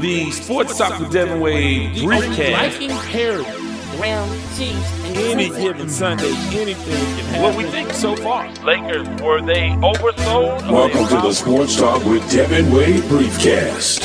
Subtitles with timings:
[0.00, 2.52] the Sports Talk with Devin Wade briefcast.
[2.52, 4.74] Liking parody, Brown, cheese,
[5.04, 7.42] and Any given Sunday, anything can happen.
[7.42, 8.50] What we think so far.
[8.64, 10.68] Lakers, were they oversold?
[10.68, 14.00] or Welcome to the Sports Talk with Devin Wade Briefcast.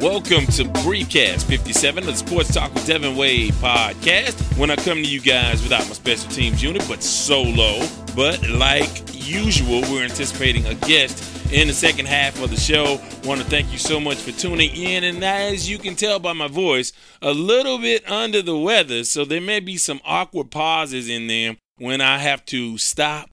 [0.00, 4.40] Welcome to Briefcast 57 of the Sports Talk with Devin Wade podcast.
[4.56, 7.86] When I come to you guys without my special teams unit, but solo.
[8.16, 13.00] But like usual, we're anticipating a guest in the second half of the show.
[13.24, 15.04] Want to thank you so much for tuning in.
[15.04, 19.24] And as you can tell by my voice, a little bit under the weather, so
[19.24, 23.30] there may be some awkward pauses in there when I have to stop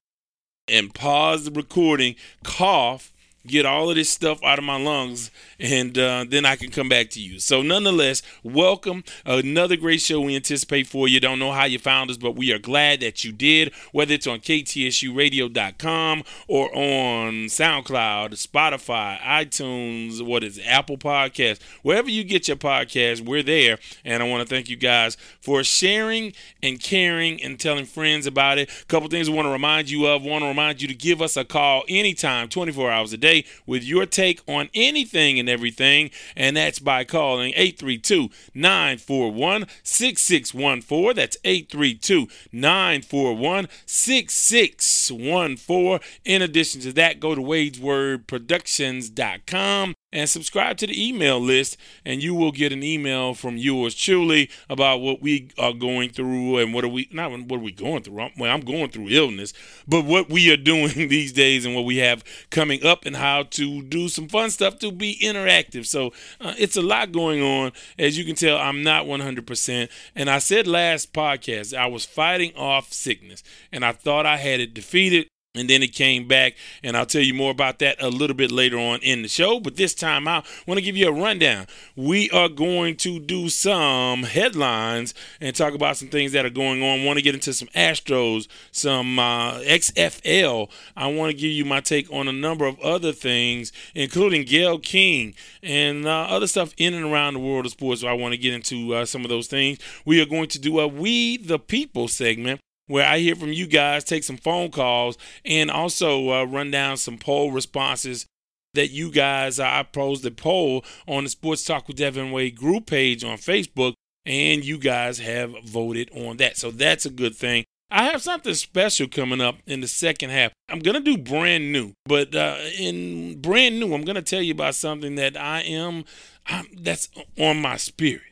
[0.68, 3.14] and pause the recording, cough,
[3.48, 6.90] get all of this stuff out of my lungs, and uh, then I can come
[6.90, 7.40] back to you.
[7.40, 9.04] So, nonetheless, welcome.
[9.26, 11.20] Another great show we anticipate for you.
[11.20, 14.28] Don't know how you found us, but we are glad that you did, whether it's
[14.28, 22.48] on KTSURadio.com or on SoundCloud, Spotify, iTunes, what is it, Apple Podcast, wherever you get
[22.48, 23.80] your podcast, we're there.
[24.06, 28.58] And I want to thank you guys for sharing and caring and telling friends about
[28.58, 28.70] it.
[28.70, 30.24] A couple things I want to remind you of.
[30.24, 33.84] Want to remind you to give us a call anytime, 24 hours a day, with
[33.84, 36.12] your take on anything and everything.
[36.36, 41.16] And that's by calling 832 941 6614.
[41.16, 46.00] That's 832 941 6614.
[46.26, 52.34] In addition to that, go to wadeswordproductions.com and subscribe to the email list and you
[52.34, 56.84] will get an email from yours truly about what we are going through and what
[56.84, 59.54] are we not what are we going through I'm, well i'm going through illness
[59.88, 63.44] but what we are doing these days and what we have coming up and how
[63.44, 65.86] to do some fun stuff to be interactive.
[65.86, 66.08] So
[66.42, 67.72] uh, it's a lot going on.
[68.00, 72.54] As you can tell i'm not 100% and i said last podcast i was fighting
[72.56, 75.28] off sickness and i thought i had it defeated
[75.58, 78.52] and then it came back, and I'll tell you more about that a little bit
[78.52, 79.60] later on in the show.
[79.60, 81.68] But this time I want to give you a rundown.
[81.96, 86.82] We are going to do some headlines and talk about some things that are going
[86.84, 87.04] on.
[87.04, 90.70] Want to get into some Astros, some uh, XFL.
[90.96, 94.80] I want to give you my take on a number of other things, including Gayle
[94.80, 98.02] King and uh, other stuff in and around the world of sports.
[98.02, 99.80] So I want to get into uh, some of those things.
[100.06, 103.68] We are going to do a We the People segment where I hear from you
[103.68, 108.26] guys, take some phone calls, and also uh, run down some poll responses
[108.74, 109.60] that you guys.
[109.60, 113.38] Uh, I posed a poll on the Sports Talk with Devin Wade group page on
[113.38, 113.94] Facebook,
[114.26, 116.58] and you guys have voted on that.
[116.58, 117.66] So that's a good thing.
[117.90, 120.52] I have something special coming up in the second half.
[120.70, 124.42] I'm going to do brand new, but uh, in brand new, I'm going to tell
[124.42, 126.04] you about something that I am,
[126.46, 127.08] I'm, that's
[127.40, 128.24] on my spirit.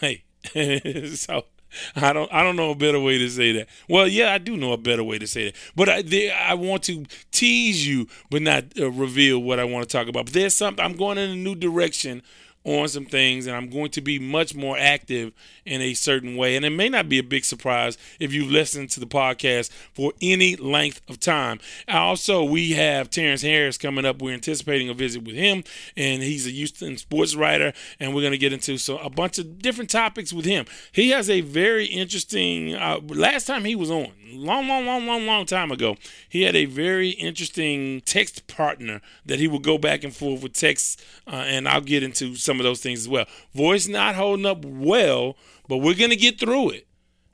[0.00, 0.24] Hey,
[1.14, 1.44] so
[1.96, 3.68] I don't I don't know a better way to say that.
[3.88, 5.56] Well, yeah, I do know a better way to say that.
[5.76, 9.88] But I there, I want to tease you, but not uh, reveal what I want
[9.88, 10.26] to talk about.
[10.26, 12.22] But there's something I'm going in a new direction
[12.64, 15.32] on some things and I'm going to be much more active
[15.64, 16.56] in a certain way.
[16.56, 20.12] And it may not be a big surprise if you've listened to the podcast for
[20.20, 21.60] any length of time.
[21.88, 24.20] Also, we have Terrence Harris coming up.
[24.20, 25.64] We're anticipating a visit with him,
[25.96, 29.38] and he's a Houston sports writer, and we're going to get into so a bunch
[29.38, 30.66] of different topics with him.
[30.92, 32.74] He has a very interesting.
[32.74, 35.96] Uh, last time he was on, long, long, long, long, long time ago,
[36.28, 40.52] he had a very interesting text partner that he would go back and forth with
[40.52, 43.26] text, uh, and I'll get into some of those things as well.
[43.54, 45.36] Voice not holding up well,
[45.68, 46.86] but we're gonna get through it.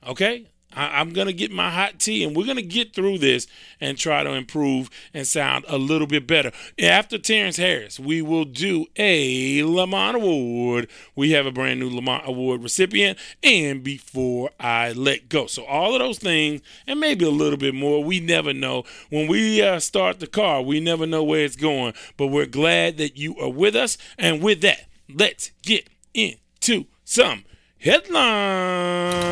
[0.07, 0.47] Okay.
[0.75, 3.47] I, am gonna get my hot tea, and we're gonna get through this
[3.81, 6.51] and try to improve and sound a little bit better.
[6.79, 10.87] After Terrence Harris, we will do a Lamont Award.
[11.15, 15.95] We have a brand new Lamont Award recipient, and before I let go, so all
[15.95, 18.03] of those things, and maybe a little bit more.
[18.03, 20.61] We never know when we uh, start the car.
[20.61, 23.97] We never know where it's going, but we're glad that you are with us.
[24.19, 27.43] And with that, let's get into some
[27.79, 29.25] headlines.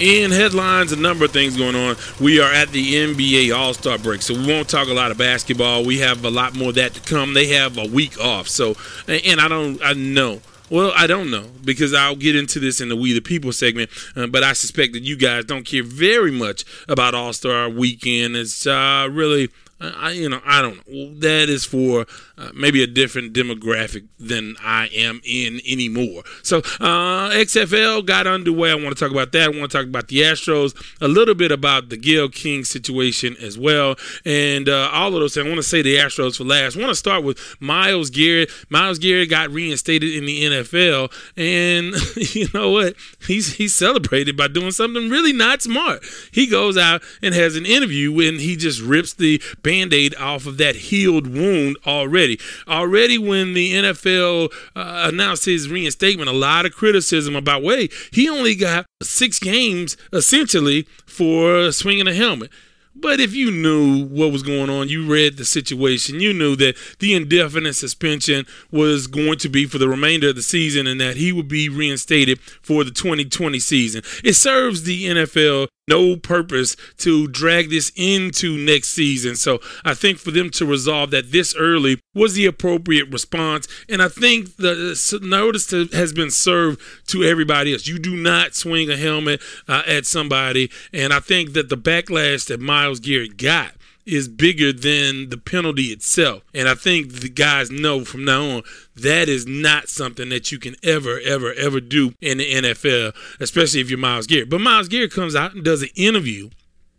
[0.00, 1.96] In headlines, a number of things going on.
[2.20, 5.18] We are at the NBA All Star break, so we won't talk a lot of
[5.18, 5.84] basketball.
[5.84, 7.34] We have a lot more of that to come.
[7.34, 8.74] They have a week off, so
[9.06, 10.40] and I don't, I know.
[10.70, 13.90] Well, I don't know because I'll get into this in the We the People segment,
[14.16, 18.36] uh, but I suspect that you guys don't care very much about All Star Weekend.
[18.36, 19.50] It's uh, really
[19.96, 21.14] I, you know, I don't know.
[21.20, 22.06] That is for
[22.38, 26.22] uh, maybe a different demographic than I am in anymore.
[26.42, 28.70] So, uh, XFL got underway.
[28.70, 29.42] I want to talk about that.
[29.54, 33.36] I want to talk about the Astros, a little bit about the Gayle King situation
[33.40, 35.36] as well, and uh, all of those.
[35.36, 36.76] I want to say the Astros for last.
[36.76, 38.50] I want to start with Myles Garrett.
[38.68, 41.94] Myles Garrett got reinstated in the NFL, and
[42.34, 42.94] you know what?
[43.26, 46.04] He's he's celebrated by doing something really not smart.
[46.30, 50.46] He goes out and has an interview, and he just rips the band aid off
[50.46, 52.38] of that healed wound already.
[52.68, 58.28] Already, when the NFL uh, announced his reinstatement, a lot of criticism about, wait, he
[58.28, 62.50] only got six games essentially for swinging a helmet.
[62.94, 66.76] But if you knew what was going on, you read the situation, you knew that
[66.98, 71.16] the indefinite suspension was going to be for the remainder of the season and that
[71.16, 74.02] he would be reinstated for the 2020 season.
[74.22, 79.36] It serves the NFL no purpose to drag this into next season.
[79.36, 83.66] So I think for them to resolve that this early was the appropriate response.
[83.88, 87.86] And I think the notice has been served to everybody else.
[87.86, 90.70] You do not swing a helmet uh, at somebody.
[90.92, 93.72] And I think that the backlash that Myles Garrett got
[94.04, 96.42] is bigger than the penalty itself.
[96.54, 98.62] And I think the guys know from now on
[98.96, 103.80] that is not something that you can ever, ever, ever do in the NFL, especially
[103.80, 104.50] if you're Myles Garrett.
[104.50, 106.50] But Myles Garrett comes out and does an interview.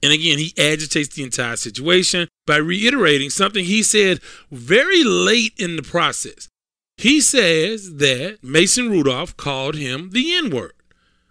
[0.01, 4.19] And again, he agitates the entire situation by reiterating something he said
[4.51, 6.49] very late in the process.
[6.97, 10.73] He says that Mason Rudolph called him the N word.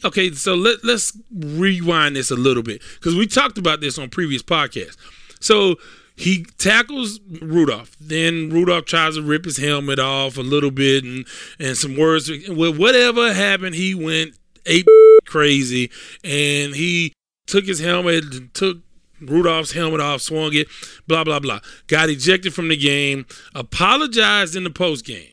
[0.04, 4.10] Okay, so let, let's rewind this a little bit because we talked about this on
[4.10, 4.96] previous podcasts.
[5.42, 5.76] So
[6.14, 7.96] he tackles Rudolph.
[8.00, 11.26] Then Rudolph tries to rip his helmet off a little bit and
[11.58, 12.30] and some words.
[12.48, 14.86] Well, whatever happened, he went ape
[15.26, 15.90] crazy
[16.22, 17.12] and he
[17.46, 18.78] took his helmet took
[19.20, 20.68] Rudolph's helmet off, swung it,
[21.06, 21.60] blah blah blah.
[21.86, 23.26] Got ejected from the game.
[23.54, 25.31] Apologized in the post game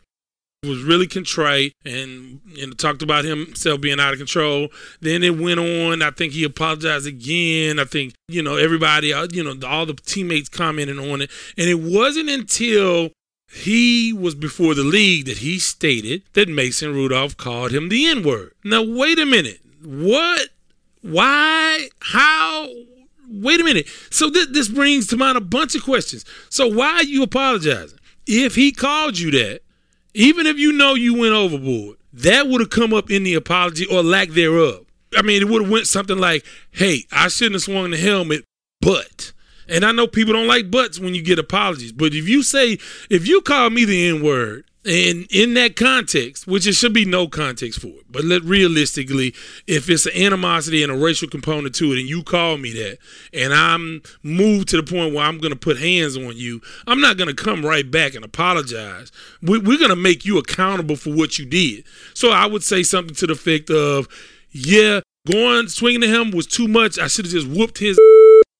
[0.63, 2.41] was really contrite and,
[2.77, 4.69] talked about himself being out of control.
[5.01, 6.01] Then it went on.
[6.01, 7.79] I think he apologized again.
[7.79, 11.31] I think, you know, everybody, uh, you know, all the teammates commented on it.
[11.57, 13.11] And it wasn't until
[13.51, 18.23] he was before the league that he stated that Mason Rudolph called him the N
[18.23, 18.53] word.
[18.63, 19.59] Now, wait a minute.
[19.83, 20.49] What?
[21.01, 21.87] Why?
[22.01, 22.67] How?
[23.29, 23.87] Wait a minute.
[24.09, 26.25] So th- this brings to mind a bunch of questions.
[26.49, 27.99] So why are you apologizing?
[28.25, 29.61] If he called you that,
[30.13, 33.85] even if you know you went overboard, that would have come up in the apology
[33.85, 34.85] or lack thereof.
[35.17, 38.45] I mean, it would have went something like, "Hey, I shouldn't have swung the helmet,
[38.81, 39.33] but."
[39.67, 42.79] And I know people don't like buts when you get apologies, but if you say,
[43.09, 47.05] if you call me the N word and in that context, which it should be
[47.05, 49.35] no context for it, but let realistically,
[49.67, 52.97] if it's an animosity and a racial component to it, and you call me that,
[53.31, 56.99] and I'm moved to the point where I'm going to put hands on you, I'm
[56.99, 59.11] not going to come right back and apologize.
[59.43, 61.83] We're going to make you accountable for what you did.
[62.15, 64.07] So I would say something to the effect of,
[64.49, 65.01] yeah,
[65.31, 66.97] going swinging to him was too much.
[66.97, 67.99] I should have just whooped his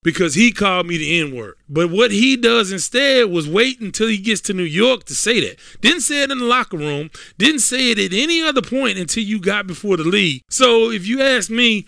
[0.04, 1.56] because he called me the N word.
[1.68, 5.40] But what he does instead was wait until he gets to New York to say
[5.42, 5.60] that.
[5.82, 9.24] Didn't say it in the locker room, didn't say it at any other point until
[9.24, 10.42] you got before the league.
[10.50, 11.86] So if you ask me,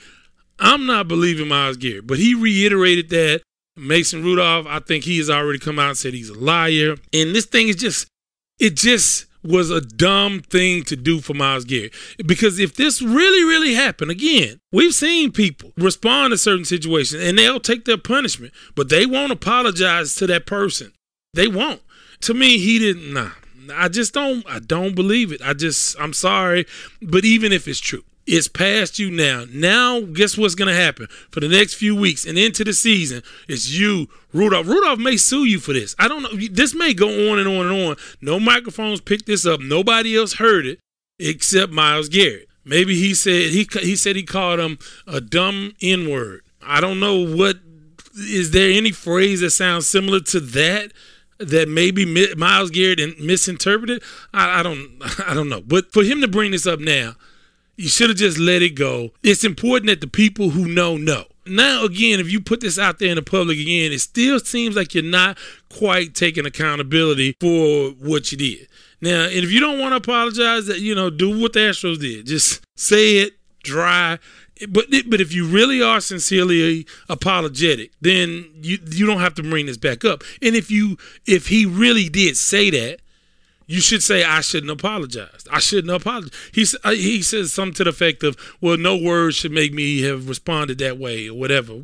[0.59, 3.41] I'm not believing Myles Garrett, but he reiterated that.
[3.77, 6.97] Mason Rudolph, I think he has already come out and said he's a liar.
[7.13, 8.07] And this thing is just,
[8.59, 11.93] it just was a dumb thing to do for Myles Garrett.
[12.25, 17.37] Because if this really, really happened, again, we've seen people respond to certain situations and
[17.37, 20.93] they'll take their punishment, but they won't apologize to that person.
[21.33, 21.81] They won't.
[22.21, 23.13] To me, he didn't.
[23.13, 23.31] Nah,
[23.73, 24.47] I just don't.
[24.49, 25.41] I don't believe it.
[25.43, 25.99] I just.
[25.99, 26.65] I'm sorry,
[27.01, 29.43] but even if it's true, it's past you now.
[29.51, 33.23] Now, guess what's going to happen for the next few weeks and into the season?
[33.49, 34.67] It's you, Rudolph.
[34.67, 35.97] Rudolph may sue you for this.
[35.99, 36.47] I don't know.
[36.49, 37.95] This may go on and on and on.
[38.21, 39.59] No microphones picked this up.
[39.59, 40.79] Nobody else heard it
[41.19, 42.47] except Myles Garrett.
[42.63, 46.43] Maybe he said he he said he called him a dumb N word.
[46.61, 47.57] I don't know what.
[48.15, 50.93] Is there any phrase that sounds similar to that?
[51.39, 54.03] that maybe Myles Garrett misinterpreted.
[54.31, 55.61] I, I, don't, I don't know.
[55.61, 57.15] But for him to bring this up now,
[57.81, 59.09] you should have just let it go.
[59.23, 61.25] It's important that the people who know know.
[61.47, 64.75] Now, again, if you put this out there in the public again, it still seems
[64.75, 68.67] like you're not quite taking accountability for what you did.
[69.01, 71.99] Now, and if you don't want to apologize, that you know, do what the Astros
[71.99, 72.27] did.
[72.27, 73.33] Just say it
[73.63, 74.19] dry.
[74.69, 79.65] But but if you really are sincerely apologetic, then you you don't have to bring
[79.65, 80.23] this back up.
[80.43, 82.99] And if you if he really did say that,
[83.67, 85.45] you should say I shouldn't apologize.
[85.51, 86.31] I shouldn't apologize.
[86.53, 90.01] He uh, he says something to the effect of, "Well, no words should make me
[90.01, 91.83] have responded that way or whatever."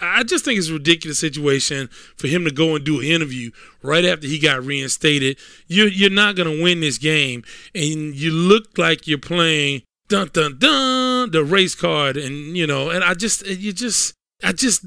[0.00, 3.50] I just think it's a ridiculous situation for him to go and do an interview
[3.82, 5.38] right after he got reinstated.
[5.68, 10.58] You're you're not gonna win this game, and you look like you're playing dun dun
[10.58, 14.84] dun the race card, and you know, and I just you just I just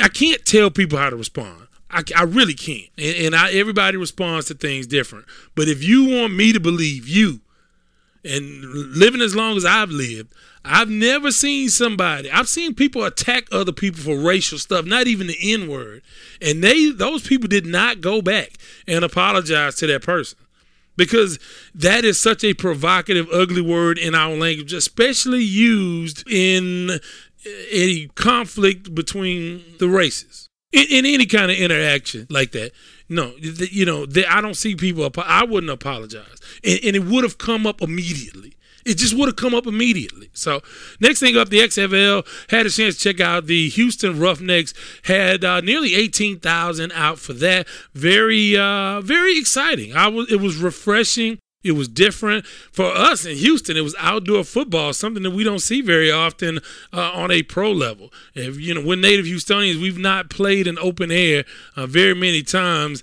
[0.00, 1.65] I can't tell people how to respond.
[1.90, 2.88] I, I really can't.
[2.98, 5.26] And, and I, everybody responds to things different.
[5.54, 7.40] But if you want me to believe you,
[8.24, 10.32] and living as long as I've lived,
[10.64, 12.30] I've never seen somebody.
[12.30, 16.02] I've seen people attack other people for racial stuff, not even the N word,
[16.42, 18.54] and they those people did not go back
[18.86, 20.38] and apologize to that person
[20.96, 21.38] because
[21.74, 26.98] that is such a provocative, ugly word in our language, especially used in
[27.70, 32.72] any conflict between the races in, in any kind of interaction like that.
[33.08, 35.08] No, you know, I don't see people.
[35.18, 38.56] I wouldn't apologize, and, and it would have come up immediately.
[38.84, 40.30] It just would have come up immediately.
[40.32, 40.62] So
[41.00, 44.74] next thing up, the XFL had a chance to check out the Houston Roughnecks.
[45.04, 47.66] Had uh, nearly eighteen thousand out for that.
[47.94, 49.94] Very, uh, very exciting.
[49.94, 50.30] I was.
[50.30, 51.38] It was refreshing.
[51.66, 53.76] It was different for us in Houston.
[53.76, 56.60] It was outdoor football, something that we don't see very often
[56.92, 58.12] uh, on a pro level.
[58.34, 59.80] If you know, we're native Houstonians.
[59.80, 61.44] We've not played in open air
[61.76, 63.02] uh, very many times.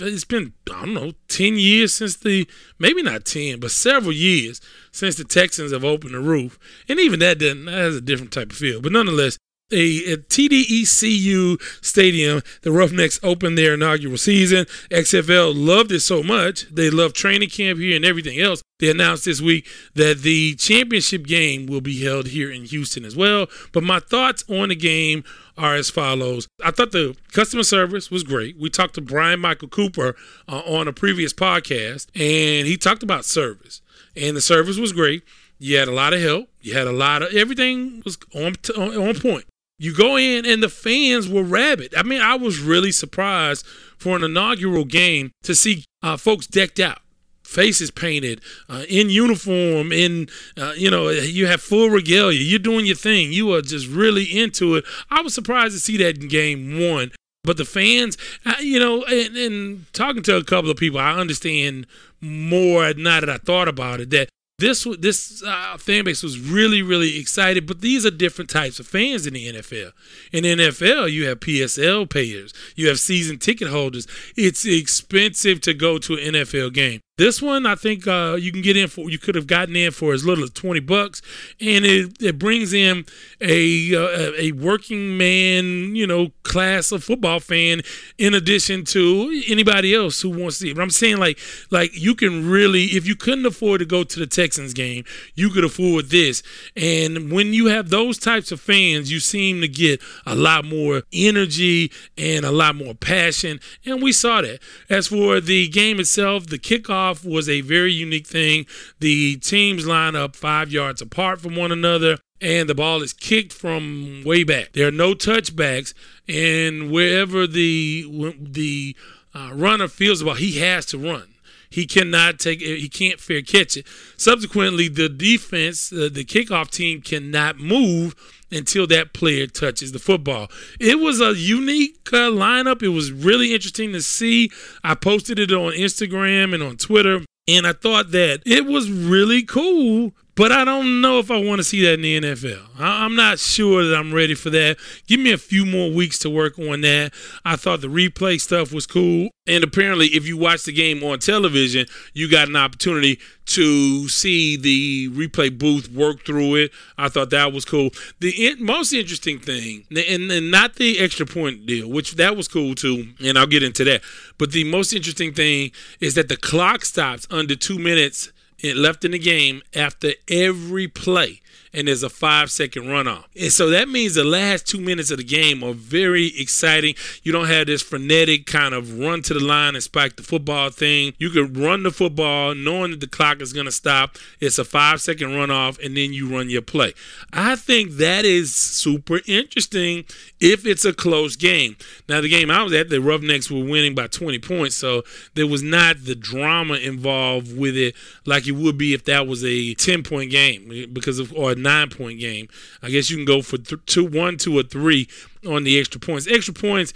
[0.00, 2.48] It's been I don't know ten years since the
[2.80, 7.20] maybe not ten, but several years since the Texans have opened the roof, and even
[7.20, 8.80] that doesn't that has a different type of feel.
[8.80, 9.38] But nonetheless,
[9.72, 14.66] a, TDECU stadium, the Roughnecks opened their inaugural season.
[14.90, 16.68] XFL loved it so much.
[16.72, 18.62] They love training camp here and everything else.
[18.78, 23.16] They announced this week that the championship game will be held here in Houston as
[23.16, 23.46] well.
[23.72, 25.24] But my thoughts on the game
[25.56, 26.48] are as follows.
[26.62, 28.58] I thought the customer service was great.
[28.58, 30.16] We talked to Brian Michael Cooper
[30.48, 33.80] uh, on a previous podcast, and he talked about service.
[34.16, 35.22] And the service was great.
[35.58, 36.48] You had a lot of help.
[36.60, 39.44] You had a lot of everything was on, on, on point.
[39.84, 41.94] You go in and the fans were rabid.
[41.94, 43.66] I mean, I was really surprised
[43.98, 47.02] for an inaugural game to see uh, folks decked out,
[47.42, 52.40] faces painted, uh, in uniform, in uh, you know, you have full regalia.
[52.40, 53.30] You're doing your thing.
[53.30, 54.86] You are just really into it.
[55.10, 57.12] I was surprised to see that in game one.
[57.42, 61.12] But the fans, uh, you know, and, and talking to a couple of people, I
[61.12, 61.86] understand
[62.22, 64.30] more now that I thought about it that
[64.64, 68.86] this this uh, fan base was really really excited but these are different types of
[68.86, 69.92] fans in the NFL
[70.32, 74.06] in the NFL you have PSL payers you have season ticket holders.
[74.36, 78.60] It's expensive to go to an NFL game this one, I think uh, you can
[78.60, 79.08] get in for.
[79.08, 81.22] You could have gotten in for as little as twenty bucks,
[81.60, 83.04] and it, it brings in
[83.40, 87.82] a uh, a working man, you know, class of football fan
[88.18, 90.74] in addition to anybody else who wants to see it.
[90.74, 91.38] But I'm saying like
[91.70, 95.04] like you can really, if you couldn't afford to go to the Texans game,
[95.36, 96.42] you could afford this.
[96.74, 101.02] And when you have those types of fans, you seem to get a lot more
[101.12, 104.58] energy and a lot more passion, and we saw that.
[104.90, 108.66] As for the game itself, the kickoff was a very unique thing.
[109.00, 113.52] The teams line up five yards apart from one another, and the ball is kicked
[113.52, 114.72] from way back.
[114.72, 115.94] There are no touchbacks,
[116.28, 118.96] and wherever the the
[119.34, 121.34] uh, runner feels about, he has to run.
[121.68, 122.60] He cannot take.
[122.60, 123.86] He can't fair catch it.
[124.16, 128.14] Subsequently, the defense, uh, the kickoff team, cannot move
[128.54, 130.48] until that player touches the football.
[130.80, 132.82] It was a unique uh, lineup.
[132.82, 134.50] It was really interesting to see.
[134.82, 137.24] I posted it on Instagram and on Twitter.
[137.46, 141.60] And I thought that it was really cool but I don't know if I want
[141.60, 142.62] to see that in the NFL.
[142.78, 144.78] I, am not sure that I'm ready for that.
[145.06, 147.12] Give me a few more weeks to work on that.
[147.44, 149.30] I thought the replay stuff was cool.
[149.46, 154.56] And apparently, if you watch the game on television, you got an opportunity to see
[154.56, 156.72] the replay booth work through it.
[156.96, 157.90] I thought that was cool.
[158.20, 162.74] The most interesting thing, and, and not the extra point deal, which that was cool
[162.74, 164.00] too, and I'll get into that.
[164.38, 168.32] But the most interesting thing is that the clock stops under two minutes
[168.72, 171.42] left in the game after every play
[171.72, 173.24] and there's a five second runoff.
[173.38, 176.94] And so that means the last two minutes of the game are very exciting.
[177.22, 180.70] You don't have this frenetic kind of run to the line and spike the football
[180.70, 181.14] thing.
[181.18, 184.16] You can run the football knowing that the clock is going to stop.
[184.40, 186.94] It's a five second runoff, and then you run your play.
[187.32, 190.04] I think that is super interesting
[190.40, 191.76] if it's a close game.
[192.08, 195.02] Now, the game I was at, the Roughnecks were winning by 20 points, so
[195.34, 197.94] there was not the drama involved with it
[198.26, 201.90] like it would be if that was a 10 point game because of or nine
[201.90, 202.48] point game.
[202.82, 205.08] I guess you can go for th- two, one, two, or three
[205.46, 206.26] on the extra points.
[206.26, 206.92] Extra points,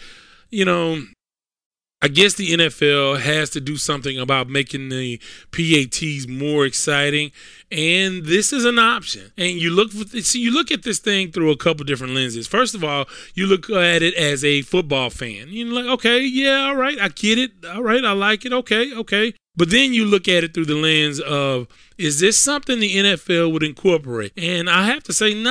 [0.50, 1.02] you know,
[2.00, 7.32] I guess the NFL has to do something about making the PATs more exciting,
[7.72, 9.32] and this is an option.
[9.36, 12.46] And you look for see, you look at this thing through a couple different lenses.
[12.46, 15.48] First of all, you look at it as a football fan.
[15.48, 17.50] You're like, okay, yeah, all right, I get it.
[17.68, 18.52] All right, I like it.
[18.52, 19.34] Okay, okay.
[19.58, 21.66] But then you look at it through the lens of
[21.98, 24.32] is this something the NFL would incorporate?
[24.36, 25.50] And I have to say, nah,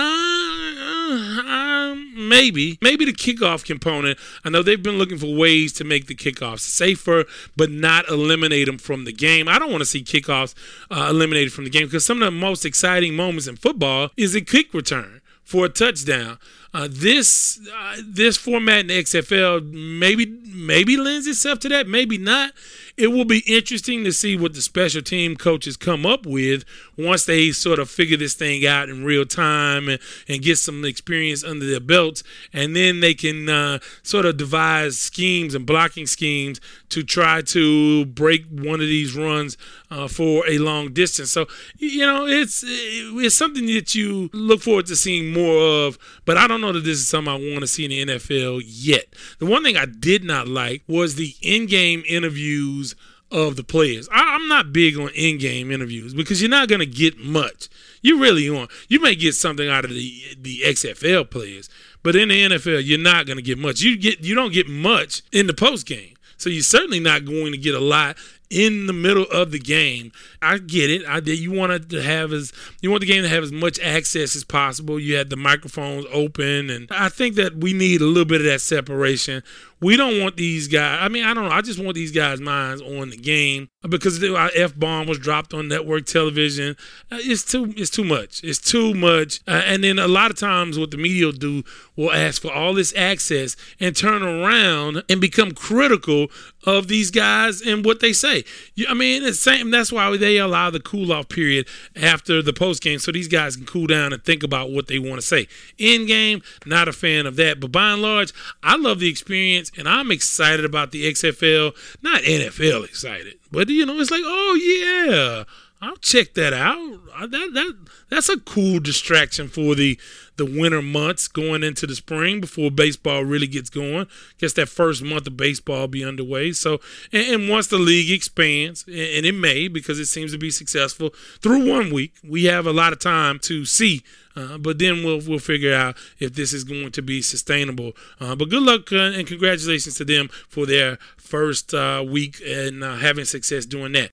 [1.46, 4.18] um, maybe, maybe the kickoff component.
[4.46, 7.26] I know they've been looking for ways to make the kickoffs safer,
[7.58, 9.50] but not eliminate them from the game.
[9.50, 10.56] I don't want to see kickoffs
[10.90, 14.36] uh, eliminated from the game because some of the most exciting moments in football is
[14.36, 16.38] a kick return for a touchdown.
[16.74, 22.18] Uh, this uh, this format in the XFL maybe maybe lends itself to that, maybe
[22.18, 22.52] not.
[22.98, 26.66] It will be interesting to see what the special team coaches come up with
[26.98, 30.84] once they sort of figure this thing out in real time and, and get some
[30.84, 36.08] experience under their belts, and then they can uh, sort of devise schemes and blocking
[36.08, 39.58] schemes to try to break one of these runs
[39.92, 41.32] uh, for a long distance.
[41.32, 41.46] So
[41.78, 46.48] you know it's it's something that you look forward to seeing more of, but I
[46.48, 49.06] don't know that this is something I want to see in the NFL yet.
[49.38, 52.87] The one thing I did not like was the in-game interviews
[53.32, 54.08] of the players.
[54.12, 57.70] I, am not big on in-game interviews because you're not going to get much.
[58.02, 58.72] You really aren't.
[58.88, 61.70] You may get something out of the the XFL players,
[62.04, 63.82] but in the NFL, you're not going to get much.
[63.82, 66.16] You get you don't get much in the post game.
[66.38, 68.16] So you're certainly not going to get a lot
[68.50, 70.12] in the middle of the game.
[70.42, 71.06] I get it.
[71.08, 71.40] I did.
[71.40, 74.44] You want to have as you want the game to have as much access as
[74.44, 75.00] possible.
[75.00, 78.46] You had the microphones open, and I think that we need a little bit of
[78.48, 79.44] that separation.
[79.80, 81.00] We don't want these guys.
[81.02, 81.52] I mean, I don't know.
[81.52, 85.54] I just want these guys' minds on the game because our f bomb was dropped
[85.54, 86.76] on network television.
[87.12, 87.74] Uh, it's too.
[87.78, 88.44] It's too much.
[88.44, 89.42] It's too much.
[89.48, 91.64] Uh, and then a lot of times, what the media will do
[91.96, 96.28] will ask for all this access and turn around and become critical
[96.68, 98.44] of these guys and what they say.
[98.90, 99.72] I mean, it's same.
[99.72, 103.56] That's why they allow the cool off period after the post game, so these guys
[103.56, 105.48] can cool down and think about what they want to say.
[105.78, 107.62] In game, not a fan of that.
[107.62, 111.74] But by and large, I love the experience and I'm excited about the XFL.
[112.02, 115.46] Not NFL excited, but you know, it's like, oh yeah,
[115.82, 117.00] I'll check that out.
[117.30, 117.76] That that
[118.10, 120.00] that's a cool distraction for the
[120.36, 124.08] the winter months going into the spring before baseball really gets going.
[124.40, 126.52] Guess that first month of baseball be underway.
[126.54, 126.80] So,
[127.12, 131.12] and, and once the league expands, and it may because it seems to be successful
[131.42, 134.04] through one week, we have a lot of time to see
[134.38, 137.94] uh, but then we'll we'll figure out if this is going to be sustainable.
[138.20, 142.84] Uh, but good luck uh, and congratulations to them for their first uh, week and
[142.84, 144.12] uh, having success doing that.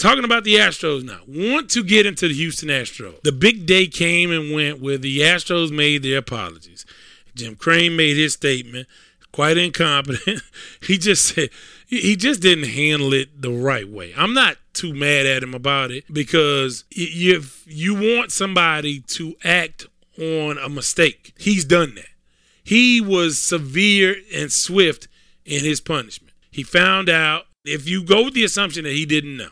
[0.00, 3.20] Talking about the Astros now, want to get into the Houston Astros.
[3.20, 6.86] The big day came and went where the Astros made their apologies.
[7.34, 8.88] Jim Crane made his statement,
[9.30, 10.40] quite incompetent.
[10.82, 11.50] he just said
[11.86, 14.14] he just didn't handle it the right way.
[14.16, 19.86] I'm not too mad at him about it because if you want somebody to act
[20.18, 22.08] on a mistake, he's done that.
[22.64, 25.08] He was severe and swift
[25.44, 26.32] in his punishment.
[26.50, 29.50] He found out if you go with the assumption that he didn't know,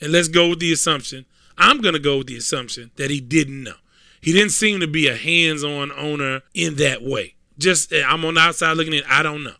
[0.00, 1.26] and let's go with the assumption,
[1.56, 3.76] I'm going to go with the assumption that he didn't know.
[4.20, 7.34] He didn't seem to be a hands on owner in that way.
[7.58, 9.54] Just, eh, I'm on the outside looking in, I don't know.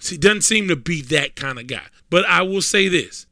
[0.00, 1.86] He doesn't seem to be that kind of guy.
[2.10, 3.26] But I will say this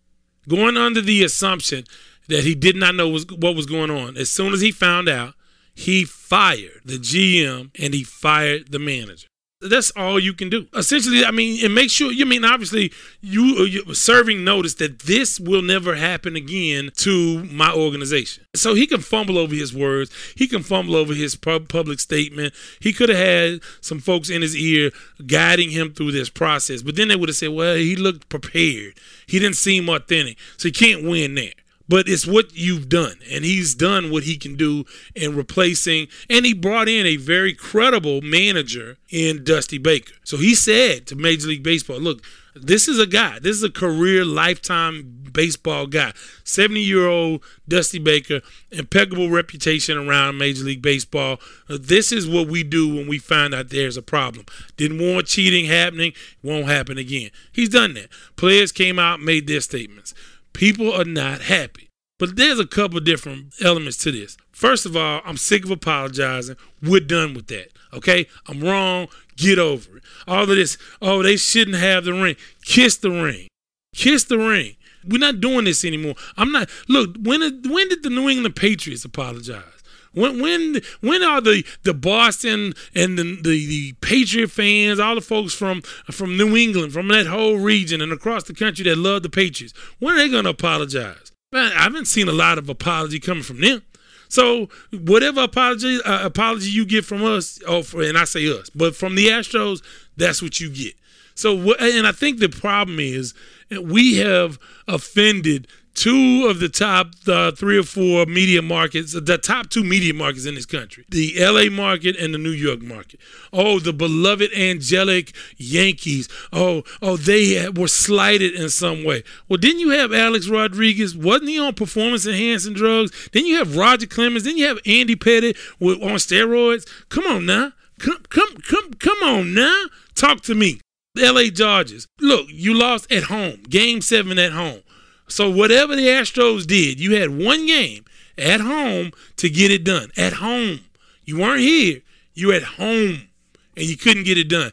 [0.49, 1.85] going under the assumption
[2.29, 5.35] that he did not know what was going on, as soon as he found out,
[5.75, 9.29] he fired the GM and he fired the manager.
[9.69, 10.67] That's all you can do.
[10.75, 15.01] Essentially, I mean, and make sure, you mean, obviously, you, uh, you serving notice that
[15.01, 18.45] this will never happen again to my organization.
[18.55, 20.11] So he can fumble over his words.
[20.37, 22.55] He can fumble over his public statement.
[22.81, 24.91] He could have had some folks in his ear
[25.27, 26.83] guiding him through this process.
[26.83, 28.95] But then they would have said, well, he looked prepared.
[29.27, 30.39] He didn't seem authentic.
[30.57, 31.53] So he can't win there
[31.89, 36.45] but it's what you've done and he's done what he can do in replacing and
[36.45, 40.15] he brought in a very credible manager in dusty baker.
[40.25, 42.23] So he said to major league baseball look
[42.55, 46.13] this is a guy this is a career lifetime baseball guy
[46.45, 51.39] 70 year old dusty baker impeccable reputation around major league baseball.
[51.69, 54.47] This is what we do when we find out there's a problem.
[54.77, 57.31] Didn't want cheating happening won't happen again.
[57.53, 58.09] He's done that.
[58.37, 60.15] Players came out made their statements
[60.57, 61.91] People are not happy.
[62.19, 64.39] But there's a couple different elements to this.
[64.53, 66.57] First of all, I'm sick of apologizing.
[66.83, 67.73] We're done with that.
[67.93, 68.27] Okay?
[68.49, 69.09] I'm wrong.
[69.37, 70.03] Get over it.
[70.27, 72.37] All of this, oh, they shouldn't have the ring.
[72.65, 73.49] Kiss the ring.
[73.95, 74.77] Kiss the ring.
[75.07, 76.15] We're not doing this anymore.
[76.39, 76.71] I'm not.
[76.89, 79.76] Look, when when did the New England Patriots apologize?
[80.17, 85.21] When when when are the the Boston and the, the the Patriot fans, all the
[85.21, 89.23] folks from from New England, from that whole region and across the country that love
[89.23, 91.33] the Patriots, when are they going to apologize?
[91.53, 93.83] Man, I haven't seen a lot of apology coming from them.
[94.29, 98.71] So whatever apology uh, apology you get from us, oh, for, and I say us,
[98.71, 99.83] but from the Astros,
[100.17, 100.95] that's what you get.
[101.35, 103.35] So and I think the problem is
[103.83, 107.15] we have offended two of the top
[107.57, 111.71] three or four media markets, the top two media markets in this country the LA
[111.71, 113.19] market and the New York market.
[113.53, 116.29] Oh, the beloved angelic Yankees.
[116.53, 119.25] Oh, oh, they were slighted in some way.
[119.49, 121.17] Well, didn't you have Alex Rodriguez?
[121.17, 123.29] Wasn't he on performance enhancing drugs?
[123.31, 124.45] Didn't you have Roger Clemens?
[124.45, 126.87] Didn't you have Andy Pettitte with, on steroids?
[127.09, 127.73] Come on now.
[127.99, 129.87] Come, come, come, come on now.
[130.15, 130.81] Talk to me.
[131.17, 132.07] LA Dodgers.
[132.21, 133.63] Look, you lost at home.
[133.69, 134.83] Game seven at home.
[135.29, 138.05] So whatever the Astros did, you had one game
[138.39, 140.11] at home to get it done.
[140.17, 140.81] At home.
[141.25, 142.03] You weren't here.
[142.35, 143.29] You at home
[143.77, 144.73] and you couldn't get it done.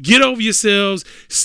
[0.00, 1.04] Get over yourselves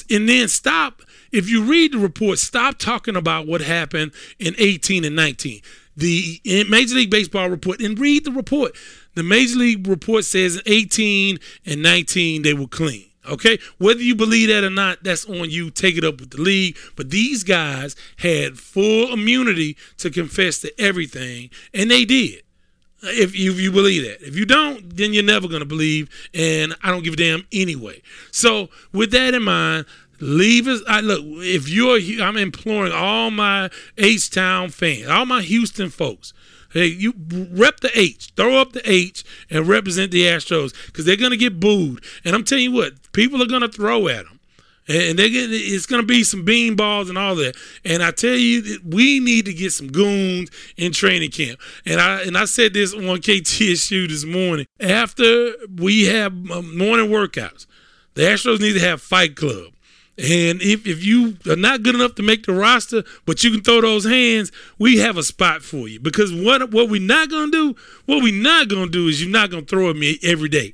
[0.09, 1.01] and then stop.
[1.31, 5.61] If you read the report, stop talking about what happened in 18 and 19.
[5.95, 6.39] The
[6.69, 8.75] Major League Baseball report and read the report.
[9.15, 13.05] The Major League report says in 18 and 19 they were clean.
[13.27, 15.69] Okay, whether you believe that or not, that's on you.
[15.69, 16.77] Take it up with the league.
[16.95, 22.43] But these guys had full immunity to confess to everything, and they did.
[23.03, 26.75] If you, if you believe that, if you don't, then you're never gonna believe, and
[26.83, 28.01] I don't give a damn anyway.
[28.31, 29.85] So with that in mind,
[30.19, 30.81] leave us.
[30.87, 31.99] I look if you're.
[32.23, 36.33] I'm imploring all my H Town fans, all my Houston folks.
[36.71, 37.13] Hey, you
[37.51, 41.59] rep the H, throw up the H, and represent the Astros because they're gonna get
[41.59, 42.03] booed.
[42.25, 44.38] And I'm telling you what, people are gonna throw at them
[44.88, 47.56] and they get it's going to be some bean balls and all that.
[47.84, 51.60] And I tell you, we need to get some goons in training camp.
[51.86, 54.65] And I and I said this on KTSU this morning.
[54.80, 57.65] After we have um, morning workouts,
[58.13, 59.73] the Astros need to have Fight Club.
[60.19, 63.62] And if, if you are not good enough to make the roster, but you can
[63.62, 65.99] throw those hands, we have a spot for you.
[65.99, 67.75] Because what what we're not gonna do,
[68.06, 70.73] what we're not gonna do is you're not gonna throw at me every day.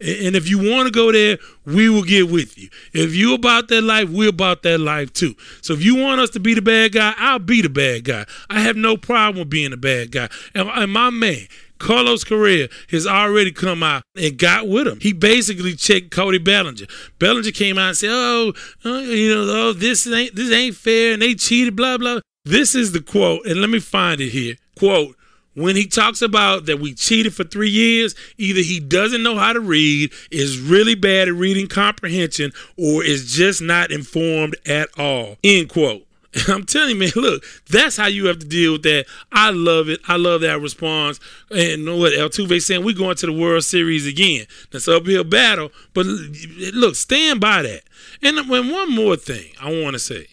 [0.00, 2.70] And if you want to go there, we will get with you.
[2.94, 5.34] If you about that life, we're about that life too.
[5.60, 8.24] So if you want us to be the bad guy, I'll be the bad guy.
[8.48, 10.28] I have no problem with being the bad guy.
[10.54, 11.46] And, my man,
[11.78, 15.00] Carlos Correa has already come out and got with him.
[15.00, 16.86] He basically checked Cody Bellinger.
[17.18, 18.52] Bellinger came out and said, "Oh,
[18.84, 22.20] uh, you know, oh, this ain't this ain't fair, and they cheated." Blah blah.
[22.44, 24.56] This is the quote, and let me find it here.
[24.78, 25.16] Quote:
[25.54, 29.52] when he talks about that we cheated for three years, either he doesn't know how
[29.52, 35.36] to read, is really bad at reading comprehension, or is just not informed at all.
[35.42, 36.06] End quote.
[36.48, 39.06] I'm telling you, man, look, that's how you have to deal with that.
[39.32, 40.00] I love it.
[40.06, 41.18] I love that response.
[41.50, 42.84] And know what Altuve saying?
[42.84, 44.46] We're going to the World Series again.
[44.70, 45.72] That's uphill battle.
[45.92, 47.82] But look, stand by that.
[48.22, 50.28] And uh, one more thing I want to say.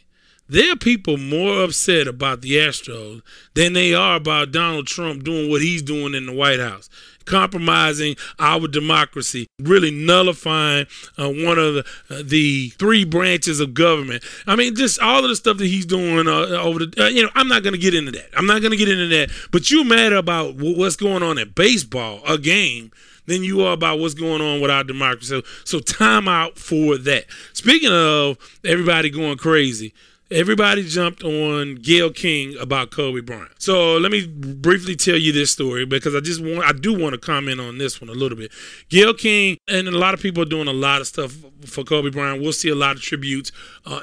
[0.49, 3.21] There are people more upset about the Astros
[3.53, 6.89] than they are about Donald Trump doing what he's doing in the White House,
[7.25, 14.23] compromising our democracy, really nullifying uh, one of the, uh, the three branches of government.
[14.45, 17.03] I mean, just all of the stuff that he's doing uh, over the.
[17.03, 18.29] Uh, you know, I'm not going to get into that.
[18.37, 19.29] I'm not going to get into that.
[19.51, 22.91] But you're mad about what's going on in baseball, a game
[23.25, 25.27] than you are about what's going on with our democracy.
[25.27, 27.25] So, so time out for that.
[27.51, 29.93] Speaking of everybody going crazy,
[30.29, 33.49] Everybody jumped on Gayle King about Kobe Bryant.
[33.59, 37.13] So let me briefly tell you this story because I just want I do want
[37.13, 38.51] to comment on this one a little bit.
[38.89, 41.33] Gayle King and a lot of people are doing a lot of stuff
[41.65, 42.41] for Kobe Bryant.
[42.41, 43.53] We'll see a lot of tributes
[43.85, 44.01] uh,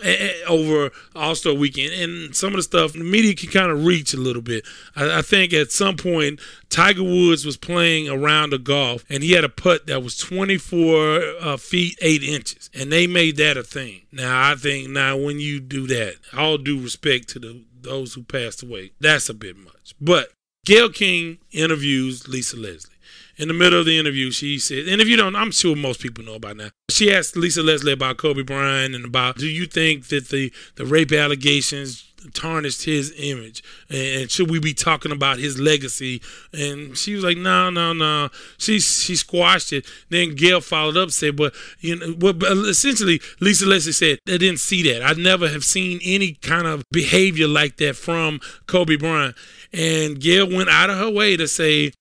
[0.49, 4.15] over All Star Weekend, and some of the stuff the media can kind of reach
[4.15, 4.65] a little bit.
[4.97, 9.33] I, I think at some point Tiger Woods was playing around the golf, and he
[9.33, 13.63] had a putt that was 24 uh, feet 8 inches, and they made that a
[13.63, 14.04] thing.
[14.15, 18.23] Now, I think now when you do that, all due respect to the those who
[18.23, 19.95] passed away, that's a bit much.
[20.01, 20.29] But
[20.65, 22.95] Gayle King interviews Lisa Leslie.
[23.37, 26.01] In the middle of the interview, she said, and if you don't, I'm sure most
[26.01, 26.69] people know about now.
[26.89, 30.87] She asked Lisa Leslie about Kobe Bryant and about, do you think that the, the
[30.87, 33.63] rape allegations tarnished his image.
[33.91, 36.23] And should we be talking about his legacy?
[36.53, 39.87] And she was like no no no she she squashed it.
[40.09, 44.61] Then gayle followed up said but you know but essentially lisa leslie said i didn't
[44.61, 45.03] see that.
[45.03, 49.37] I never have seen any kind of behavior like that from kobe bryant.
[49.73, 51.93] And gayle went out of her way to say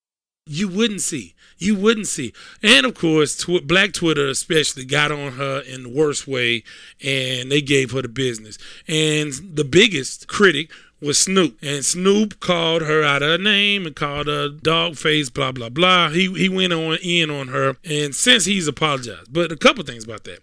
[0.45, 1.32] you wouldn't see
[1.63, 2.33] you wouldn't see.
[2.61, 6.63] And of course, tw- Black Twitter especially got on her in the worst way,
[7.03, 8.57] and they gave her the business.
[8.87, 10.69] And the biggest critic
[11.01, 15.29] was Snoop, and Snoop called her out of her name and called her dog face,
[15.29, 16.09] blah blah blah.
[16.09, 20.03] He he went on in on her, and since he's apologized, but a couple things
[20.03, 20.39] about that.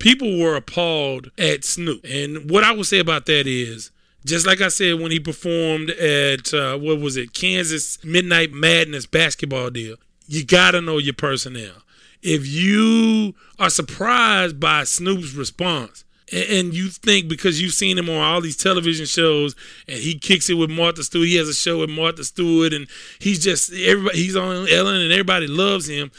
[0.00, 3.92] People were appalled at Snoop, and what I would say about that is
[4.24, 9.06] just like I said when he performed at uh, what was it, Kansas Midnight Madness
[9.06, 11.74] basketball deal you got to know your personnel.
[12.22, 18.16] If you are surprised by Snoop's response, And, you think because you've seen him on
[18.16, 19.54] all these television shows,
[19.86, 21.28] and he kicks it with Martha Stewart.
[21.28, 22.86] He has a show with Martha Stewart, and
[23.18, 24.18] he's just everybody.
[24.18, 26.10] He's on Ellen, and everybody loves him.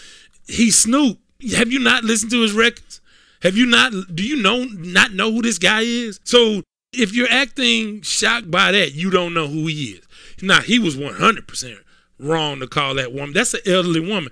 [0.47, 1.17] He's Snoop.
[1.57, 3.01] Have you not listened to his records?
[3.41, 3.91] Have you not?
[4.13, 6.19] Do you know not know who this guy is?
[6.23, 6.61] So
[6.93, 10.01] if you're acting shocked by that, you don't know who he is.
[10.41, 11.79] Now he was 100 percent
[12.19, 13.33] wrong to call that woman.
[13.33, 14.31] That's an elderly woman,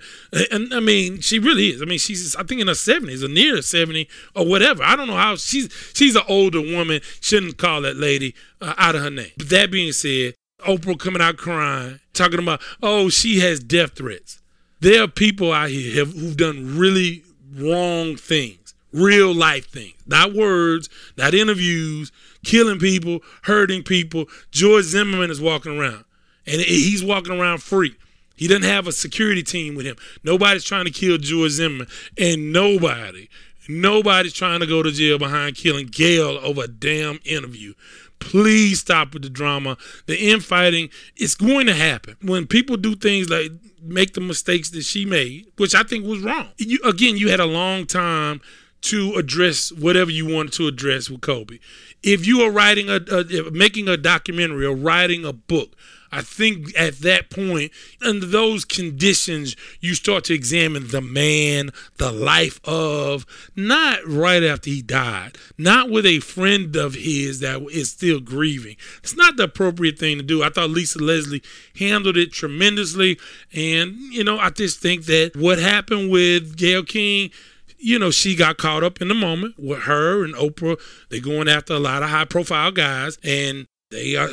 [0.50, 1.82] and I mean she really is.
[1.82, 4.82] I mean she's I think in her 70s or near 70 or whatever.
[4.82, 7.00] I don't know how she's she's an older woman.
[7.20, 9.32] Shouldn't call that lady uh, out of her name.
[9.36, 14.40] But that being said, Oprah coming out crying, talking about oh she has death threats.
[14.80, 20.88] There are people out here who've done really wrong things, real life things, not words,
[21.16, 22.12] not interviews,
[22.44, 24.26] killing people, hurting people.
[24.50, 26.03] George Zimmerman is walking around,
[26.46, 27.96] and he's walking around free.
[28.36, 29.96] He doesn't have a security team with him.
[30.24, 31.86] Nobody's trying to kill George Zimmerman,
[32.18, 33.28] and nobody,
[33.68, 37.74] nobody's trying to go to jail behind killing Gayle over a damn interview.
[38.18, 39.76] Please stop with the drama.
[40.06, 42.16] The infighting, it's going to happen.
[42.22, 43.52] When people do things like
[43.82, 46.48] make the mistakes that she made, which I think was wrong.
[46.56, 48.40] You, again, you had a long time
[48.82, 51.58] to address whatever you wanted to address with Kobe.
[52.02, 55.74] If you are writing a, a making a documentary or writing a book,
[56.14, 62.12] I think at that point, under those conditions, you start to examine the man, the
[62.12, 67.90] life of, not right after he died, not with a friend of his that is
[67.90, 68.76] still grieving.
[69.02, 70.44] It's not the appropriate thing to do.
[70.44, 71.42] I thought Lisa Leslie
[71.76, 73.18] handled it tremendously.
[73.52, 77.30] And, you know, I just think that what happened with Gayle King,
[77.76, 80.80] you know, she got caught up in the moment with her and Oprah.
[81.08, 84.30] They're going after a lot of high profile guys, and they are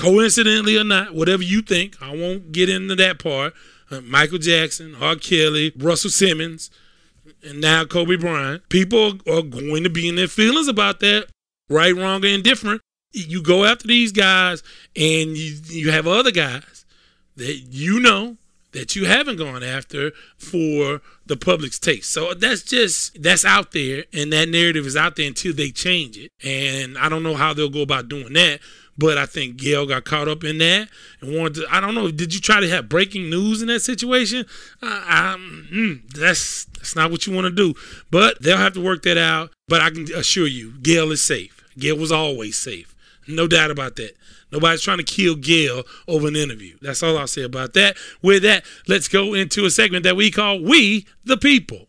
[0.00, 3.52] coincidentally or not, whatever you think, I won't get into that part.
[3.90, 5.16] Uh, Michael Jackson, R.
[5.16, 6.70] Kelly, Russell Simmons,
[7.46, 8.68] and now Kobe Bryant.
[8.68, 11.26] People are going to be in their feelings about that,
[11.68, 12.80] right, wrong, or indifferent.
[13.12, 14.62] You go after these guys,
[14.96, 16.86] and you, you have other guys
[17.36, 18.36] that you know
[18.72, 22.12] that you haven't gone after for the public's taste.
[22.12, 26.16] So that's just that's out there and that narrative is out there until they change
[26.16, 26.30] it.
[26.44, 28.60] And I don't know how they'll go about doing that.
[29.00, 30.90] But I think Gayle got caught up in that
[31.22, 31.66] and wanted to.
[31.70, 32.10] I don't know.
[32.10, 34.44] Did you try to have breaking news in that situation?
[34.82, 37.72] Uh, mm, that's that's not what you want to do.
[38.10, 39.52] But they'll have to work that out.
[39.68, 41.64] But I can assure you, Gayle is safe.
[41.78, 42.94] Gayle was always safe.
[43.26, 44.16] No doubt about that.
[44.52, 46.76] Nobody's trying to kill Gayle over an interview.
[46.82, 47.96] That's all I'll say about that.
[48.20, 51.86] With that, let's go into a segment that we call We the People.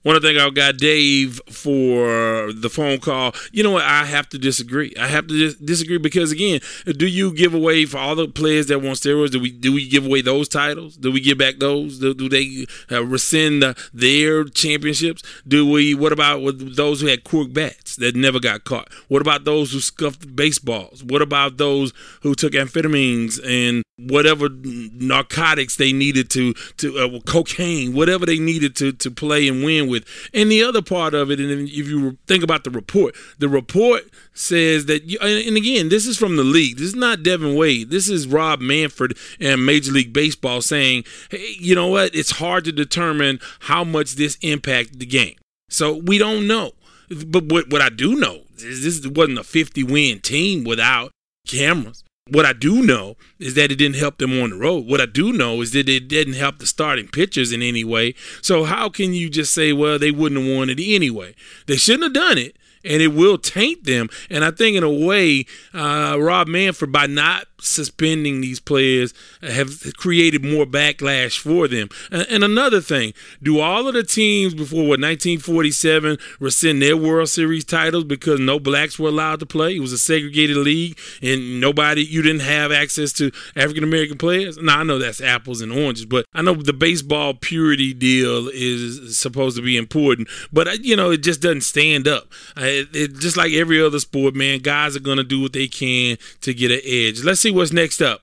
[0.06, 3.34] want to thank our guy Dave for the phone call.
[3.52, 3.84] You know what?
[3.84, 4.94] I have to disagree.
[5.00, 8.68] I have to dis- disagree because again, do you give away for all the players
[8.68, 9.32] that want steroids?
[9.32, 10.96] Do we do we give away those titles?
[10.96, 12.00] Do we give back those?
[12.00, 15.24] Do, do they uh, rescind uh, their championships?
[15.48, 15.96] Do we?
[15.96, 18.92] What about with those who had cork bats that never got caught?
[19.08, 21.04] What about those who scuffed baseballs?
[21.04, 27.94] What about those who took amphetamines and whatever narcotics they needed to to uh, cocaine,
[27.94, 29.95] whatever they needed to to play and win with.
[30.34, 34.04] And the other part of it, and if you think about the report, the report
[34.34, 36.78] says that, you, and again, this is from the league.
[36.78, 37.90] This is not Devin Wade.
[37.90, 42.16] This is Rob Manfred and Major League Baseball saying, hey, you know what?
[42.16, 45.36] It's hard to determine how much this impacted the game.
[45.70, 46.72] So we don't know.
[47.10, 51.12] But what what I do know is this wasn't a 50 win team without
[51.48, 52.05] cameras.
[52.32, 54.88] What I do know is that it didn't help them on the road.
[54.88, 58.16] What I do know is that it didn't help the starting pitchers in any way.
[58.42, 61.36] So how can you just say, well, they wouldn't have won it anyway?
[61.68, 64.10] They shouldn't have done it and it will taint them.
[64.32, 69.94] And I think in a way, uh, Rob Manfred, by not suspending these players, have
[69.98, 71.90] created more backlash for them.
[72.12, 77.66] And, another thing, do all of the teams before what 1947 rescind their World Series
[77.66, 79.76] titles because no blacks were allowed to play?
[79.76, 84.58] It was a segregated league, and nobody, you didn't have access to African American players.
[84.58, 89.18] Now I know that's apples and oranges, but I know the baseball purity deal is
[89.18, 92.28] supposed to be important, but uh, you know it just doesn't stand up.
[92.58, 96.18] It, it, just like every other sport, man, guys are gonna do what they can
[96.42, 97.24] to get an edge.
[97.24, 98.22] Let's see what's next up.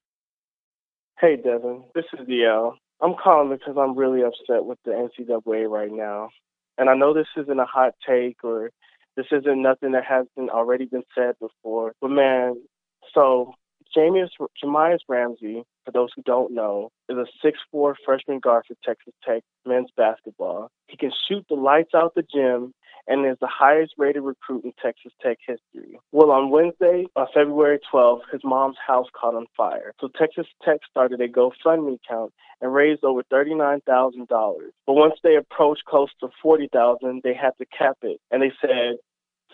[1.20, 1.84] Hey, Devin.
[1.94, 2.72] This is DL.
[3.00, 6.30] I'm calling because I'm really upset with the NCAA right now.
[6.76, 8.70] And I know this isn't a hot take or
[9.16, 11.92] this isn't nothing that hasn't already been said before.
[12.00, 12.54] But man,
[13.14, 13.54] so
[13.96, 14.30] Jamius,
[14.64, 19.42] Jahmi'us Ramsey, for those who don't know, is a 6'4 freshman guard for Texas Tech
[19.64, 20.68] men's basketball.
[20.88, 22.72] He can shoot the lights out the gym
[23.06, 25.98] and is the highest rated recruit in Texas Tech history.
[26.12, 29.92] Well, on Wednesday, on February 12th, his mom's house caught on fire.
[30.00, 34.26] So Texas Tech started a GoFundMe account and raised over $39,000.
[34.86, 38.20] But once they approached close to 40,000, they had to cap it.
[38.30, 38.96] And they said,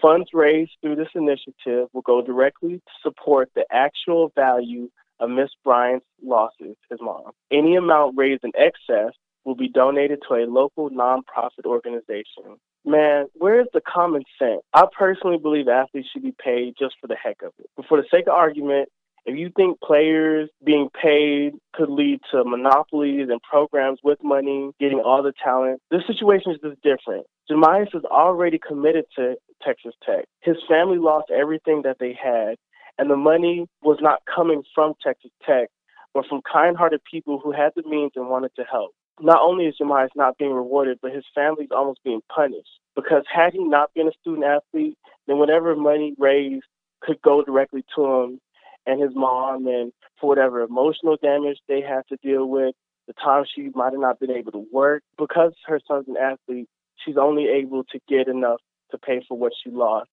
[0.01, 5.51] funds raised through this initiative will go directly to support the actual value of Miss
[5.65, 7.33] Bryant's losses, his mom.
[7.51, 9.13] Any amount raised in excess
[9.45, 14.63] will be donated to a local nonprofit organization man, where's the common sense?
[14.73, 17.67] I personally believe athletes should be paid just for the heck of it.
[17.77, 18.89] But for the sake of argument,
[19.25, 25.01] if you think players being paid could lead to monopolies and programs with money getting
[25.05, 27.27] all the talent, this situation is just different.
[27.51, 30.25] Jahmi'us is already committed to Texas Tech.
[30.41, 32.57] His family lost everything that they had,
[32.97, 35.69] and the money was not coming from Texas Tech,
[36.15, 39.67] but from kind hearted people who had the means and wanted to help not only
[39.67, 42.69] is Jahmi'us not being rewarded, but his family's almost being punished.
[42.95, 46.65] Because had he not been a student athlete, then whatever money raised
[47.01, 48.41] could go directly to him
[48.87, 52.75] and his mom, and for whatever emotional damage they had to deal with,
[53.07, 55.03] the time she might have not been able to work.
[55.17, 56.69] Because her son's an athlete,
[57.05, 60.09] she's only able to get enough to pay for what she lost.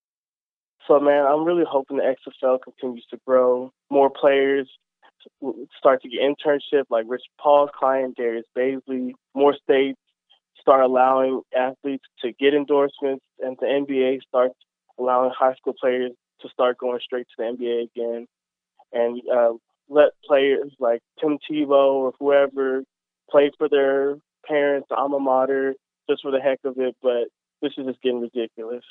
[0.87, 3.71] So, man, I'm really hoping the XFL continues to grow.
[3.89, 4.69] More players
[5.77, 9.11] start to get internships like Rich Paul's client, Darius Bazley.
[9.33, 9.99] More states
[10.59, 14.55] start allowing athletes to get endorsements, and the NBA starts
[14.99, 16.11] allowing high school players
[16.41, 18.27] to start going straight to the NBA again,
[18.91, 19.53] and uh,
[19.89, 22.83] let players like Tim Tebow or whoever
[23.29, 24.15] play for their
[24.47, 25.75] parents' alma mater
[26.09, 26.95] just for the heck of it.
[27.01, 27.27] But
[27.61, 28.83] this is just getting ridiculous.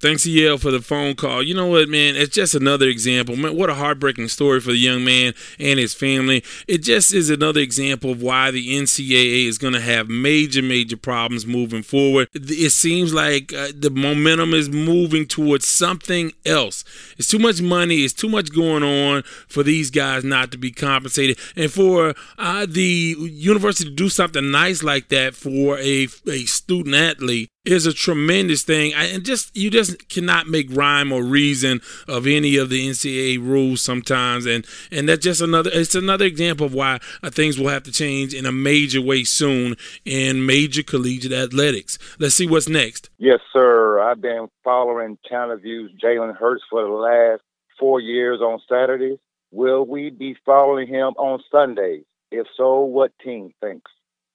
[0.00, 1.42] Thanks, Yale, for the phone call.
[1.42, 2.16] You know what, man?
[2.16, 3.36] It's just another example.
[3.36, 6.42] Man, what a heartbreaking story for the young man and his family.
[6.66, 10.96] It just is another example of why the NCAA is going to have major, major
[10.96, 12.28] problems moving forward.
[12.32, 16.82] It seems like uh, the momentum is moving towards something else.
[17.18, 17.96] It's too much money.
[17.96, 21.38] It's too much going on for these guys not to be compensated.
[21.56, 26.94] And for uh, the university to do something nice like that for a, a student
[26.94, 28.92] athlete is a tremendous thing.
[28.94, 33.82] And just you just cannot make rhyme or reason of any of the NCAA rules
[33.82, 35.70] sometimes, and and that's just another.
[35.72, 39.24] It's another example of why uh, things will have to change in a major way
[39.24, 41.98] soon in major collegiate athletics.
[42.18, 43.10] Let's see what's next.
[43.18, 44.00] Yes, sir.
[44.00, 47.42] I've been following Channelview's Jalen Hurts for the last
[47.78, 49.18] four years on Saturdays.
[49.52, 52.04] Will we be following him on Sundays?
[52.30, 53.90] If so, what team thinks?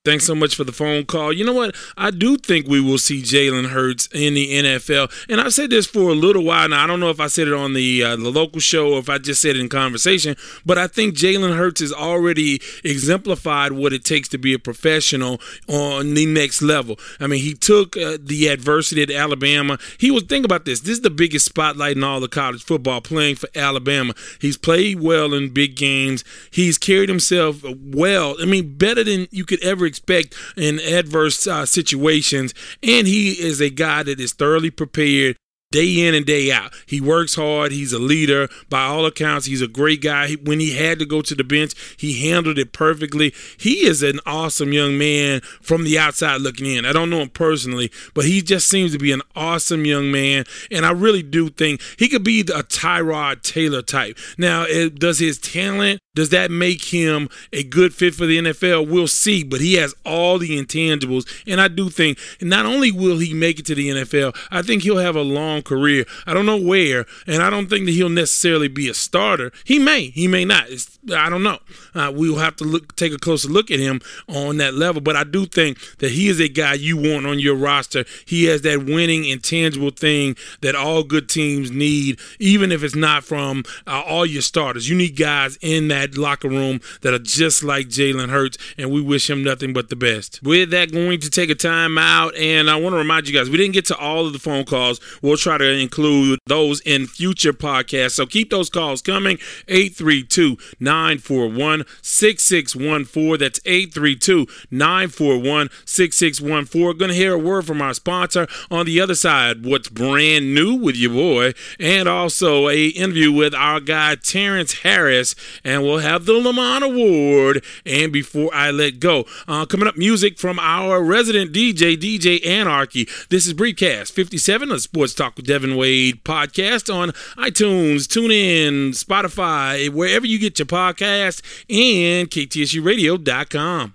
[0.06, 1.34] Thanks so much for the phone call.
[1.34, 1.76] You know what?
[1.98, 5.88] I do think we will see Jalen Hurts in the NFL, and I've said this
[5.88, 6.84] for a little while now.
[6.84, 9.10] I don't know if I said it on the uh, the local show or if
[9.10, 13.94] I just said it in conversation, but I think Jalen Hurts has already exemplified what
[13.94, 17.00] it takes to be a professional on the next level.
[17.20, 19.80] I mean, he took uh, the adversity at Alabama.
[19.98, 20.82] He was think about this.
[20.82, 24.14] This is the biggest spotlight in all the college football playing for Alabama.
[24.40, 26.24] He's played well in big games.
[26.52, 28.36] He's carried himself well.
[28.40, 32.54] I mean, better than you could ever expect in adverse uh, situations.
[32.84, 35.38] And he is a guy that is thoroughly prepared
[35.72, 36.74] day in and day out.
[36.86, 37.72] He works hard.
[37.72, 38.48] He's a leader.
[38.70, 40.34] By all accounts, he's a great guy.
[40.36, 43.34] When he had to go to the bench, he handled it perfectly.
[43.58, 46.86] He is an awesome young man from the outside looking in.
[46.86, 50.46] I don't know him personally, but he just seems to be an awesome young man.
[50.72, 54.18] And I really do think he could be a Tyrod Taylor type.
[54.38, 58.88] Now, it, does his talent Does that make him a good fit for the NFL?
[58.90, 61.28] We'll see, but he has all the intangibles.
[61.46, 64.84] And I do think not only will he make it to the NFL, I think
[64.84, 66.06] he'll have a long career.
[66.26, 69.52] I don't know where, and I don't think that he'll necessarily be a starter.
[69.66, 70.70] He may, he may not.
[70.70, 71.60] It's, I don't know.
[71.94, 75.02] Uh, we'll have to look, take a closer look at him on that level.
[75.02, 78.06] But I do think that he is a guy you want on your roster.
[78.26, 83.24] He has that winning intangible thing that all good teams need, even if it's not
[83.24, 84.90] from uh, all your starters.
[84.90, 88.92] You need guys in that that locker room that are just like Jalen Hurts, and
[88.92, 90.42] we wish him nothing but the best.
[90.44, 93.50] With that, going to take a time out, and I want to remind you guys
[93.50, 95.00] we didn't get to all of the phone calls.
[95.22, 99.38] We'll try to include those in future podcasts, so keep those calls coming.
[99.68, 103.40] 832 941 6614.
[103.40, 106.98] That's 832 941 6614.
[106.98, 109.66] Going to hear a word from our sponsor on the other side.
[109.66, 115.36] What's brand new with your boy, and also a interview with our guy Terrence Harris,
[115.64, 117.64] and we'll have the Lamont Award.
[117.86, 123.08] And before I let go, uh, coming up, music from our resident DJ, DJ Anarchy.
[123.30, 129.90] This is Briefcast 57, a Sports Talk with Devin Wade podcast on iTunes, TuneIn, Spotify,
[129.90, 133.95] wherever you get your podcast, and KTSURadio.com.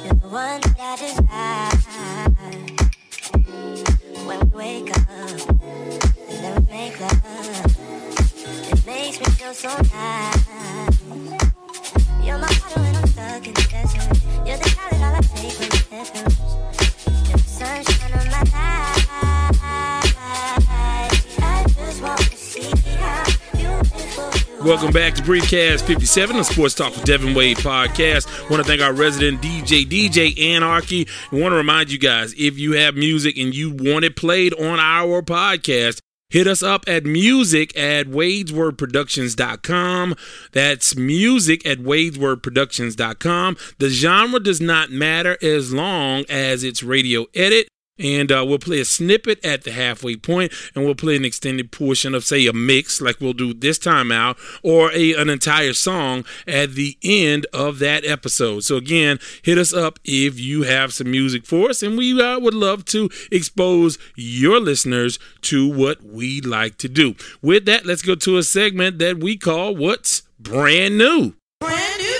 [0.03, 1.71] You're the one that I desire.
[4.27, 5.07] When we wake up
[6.27, 7.21] and then we make love,
[8.73, 10.35] it makes me feel so high.
[12.21, 14.17] You're my heart when I'm stuck in the desert.
[14.45, 15.71] You're the color all I take when
[16.27, 16.42] I'm
[24.63, 28.49] Welcome back to Briefcast 57, the Sports Talk with Devin Wade podcast.
[28.49, 31.05] want to thank our resident DJ, DJ Anarchy.
[31.33, 34.53] I want to remind you guys if you have music and you want it played
[34.53, 35.99] on our podcast,
[36.29, 40.15] hit us up at music at wadeswordproductions.com.
[40.53, 43.57] That's music at wadeswordproductions.com.
[43.79, 47.67] The genre does not matter as long as it's radio edit
[47.99, 51.71] and uh, we'll play a snippet at the halfway point and we'll play an extended
[51.71, 55.73] portion of say a mix like we'll do this time out or a, an entire
[55.73, 58.63] song at the end of that episode.
[58.63, 62.39] So again hit us up if you have some music for us and we uh,
[62.39, 67.15] would love to expose your listeners to what we like to do.
[67.41, 71.33] With that let's go to a segment that we call what's brand new?
[71.59, 72.12] Brand new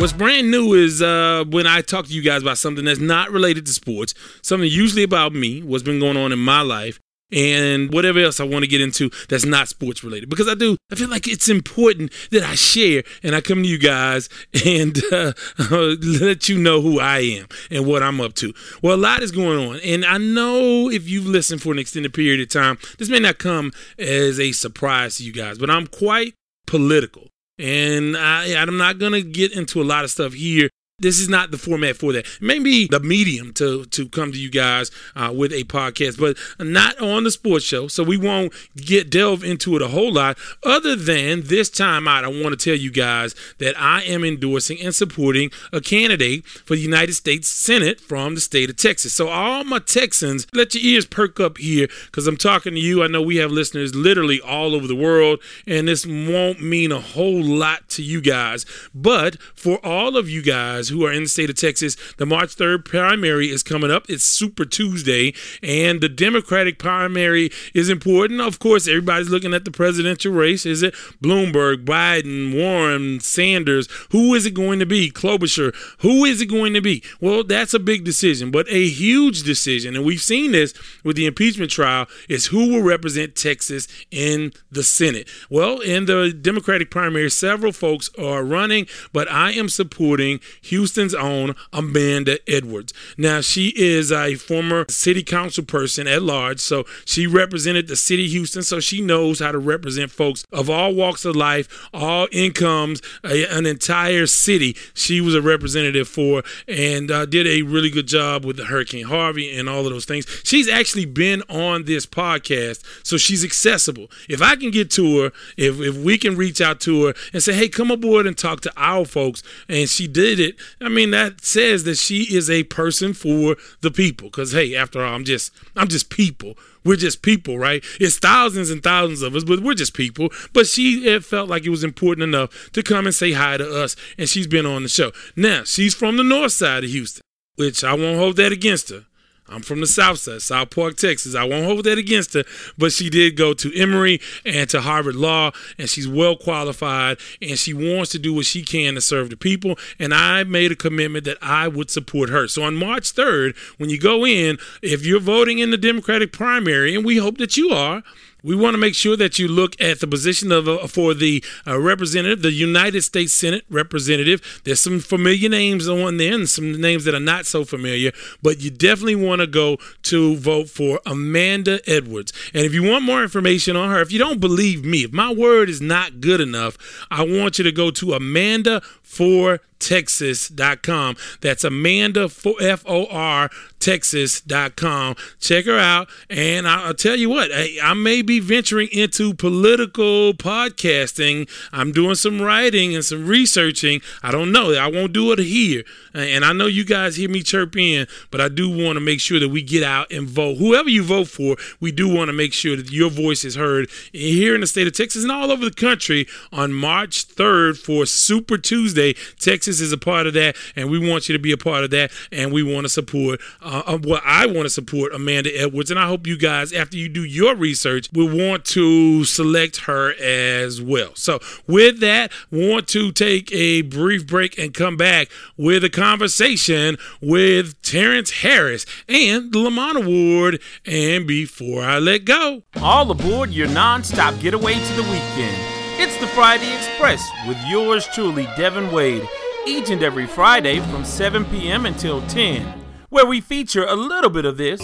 [0.00, 3.30] What's brand new is uh, when I talk to you guys about something that's not
[3.30, 6.98] related to sports, something usually about me, what's been going on in my life,
[7.30, 10.30] and whatever else I want to get into that's not sports related.
[10.30, 13.68] Because I do, I feel like it's important that I share and I come to
[13.68, 14.30] you guys
[14.64, 15.34] and uh,
[15.68, 18.54] let you know who I am and what I'm up to.
[18.80, 19.80] Well, a lot is going on.
[19.80, 23.36] And I know if you've listened for an extended period of time, this may not
[23.36, 26.32] come as a surprise to you guys, but I'm quite
[26.66, 27.29] political.
[27.60, 31.28] And I, I'm not going to get into a lot of stuff here this is
[31.28, 32.26] not the format for that.
[32.40, 37.00] Maybe the medium to to come to you guys uh, with a podcast, but not
[37.00, 37.88] on the sports show.
[37.88, 40.38] So we won't get delve into it a whole lot.
[40.64, 44.80] Other than this time out, I want to tell you guys that I am endorsing
[44.80, 49.12] and supporting a candidate for the United States Senate from the state of Texas.
[49.14, 53.02] So all my Texans, let your ears perk up here because I'm talking to you.
[53.02, 57.00] I know we have listeners literally all over the world, and this won't mean a
[57.00, 61.28] whole lot to you guys, but for all of you guys who are in the
[61.28, 61.96] state of Texas.
[62.18, 64.08] The March 3rd primary is coming up.
[64.08, 68.40] It's Super Tuesday, and the Democratic primary is important.
[68.40, 70.66] Of course, everybody's looking at the presidential race.
[70.66, 73.88] Is it Bloomberg, Biden, Warren, Sanders?
[74.10, 75.10] Who is it going to be?
[75.10, 75.74] Klobuchar.
[76.00, 77.02] Who is it going to be?
[77.20, 80.74] Well, that's a big decision, but a huge decision, and we've seen this
[81.04, 85.28] with the impeachment trial, is who will represent Texas in the Senate.
[85.48, 90.40] Well, in the Democratic primary, several folks are running, but I am supporting
[90.80, 92.94] Houston's own Amanda Edwards.
[93.18, 98.24] Now, she is a former city council person at large, so she represented the city
[98.24, 102.28] of Houston, so she knows how to represent folks of all walks of life, all
[102.32, 104.74] incomes, a, an entire city.
[104.94, 109.04] She was a representative for and uh, did a really good job with the Hurricane
[109.04, 110.26] Harvey and all of those things.
[110.44, 114.10] She's actually been on this podcast, so she's accessible.
[114.30, 117.42] If I can get to her, if, if we can reach out to her and
[117.42, 121.10] say, hey, come aboard and talk to our folks, and she did it, I mean,
[121.10, 124.28] that says that she is a person for the people.
[124.28, 126.56] Because, hey, after all, I'm just, I'm just people.
[126.84, 127.84] We're just people, right?
[128.00, 130.30] It's thousands and thousands of us, but we're just people.
[130.52, 133.82] But she it felt like it was important enough to come and say hi to
[133.82, 135.12] us, and she's been on the show.
[135.36, 137.22] Now, she's from the north side of Houston,
[137.56, 139.06] which I won't hold that against her.
[139.50, 141.34] I'm from the South Side, South Park, Texas.
[141.34, 142.44] I won't hold that against her,
[142.78, 147.58] but she did go to Emory and to Harvard Law, and she's well qualified, and
[147.58, 149.76] she wants to do what she can to serve the people.
[149.98, 152.46] And I made a commitment that I would support her.
[152.46, 156.94] So on March 3rd, when you go in, if you're voting in the Democratic primary,
[156.94, 158.04] and we hope that you are,
[158.42, 161.44] we want to make sure that you look at the position of uh, for the
[161.66, 164.60] uh, representative, the United States Senate representative.
[164.64, 168.12] There's some familiar names on there and some names that are not so familiar,
[168.42, 172.32] but you definitely want to go to vote for Amanda Edwards.
[172.54, 175.32] And if you want more information on her, if you don't believe me, if my
[175.32, 176.76] word is not good enough,
[177.10, 183.50] I want you to go to Amanda for texas.com that's amanda f o r
[183.80, 186.08] texas.com check her out.
[186.28, 191.48] And i'll tell you what I, may be venturing into political podcasting.
[191.72, 194.00] I'm doing some writing and some researching.
[194.22, 194.72] I don't know.
[194.72, 195.82] I won't do it here.
[196.14, 199.20] And i know you guys hear me chirp in but i do want to make
[199.20, 200.58] sure that we get out and vote.
[200.58, 203.88] Whoever you vote for we do want to make sure that your voice is heard
[204.12, 208.04] here in the state of texas and all over the country on march 3rd for
[208.04, 211.52] super tuesday texas Texas is a part of that, and we want you to be
[211.52, 213.40] a part of that, and we want to support.
[213.62, 217.08] Uh, well, I want to support Amanda Edwards, and I hope you guys, after you
[217.08, 221.14] do your research, will want to select her as well.
[221.14, 226.96] So, with that, want to take a brief break and come back with a conversation
[227.20, 230.60] with Terrence Harris and the Lamont Award.
[230.84, 235.56] And before I let go, all aboard your non-stop getaway to the weekend.
[236.02, 239.28] It's the Friday Express with yours truly, Devin Wade
[239.66, 241.86] each and every Friday from 7 p.m.
[241.86, 242.62] until 10,
[243.08, 244.80] where we feature a little bit of this.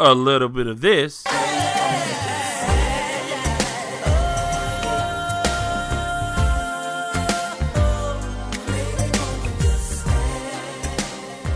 [0.00, 1.24] A little bit of this.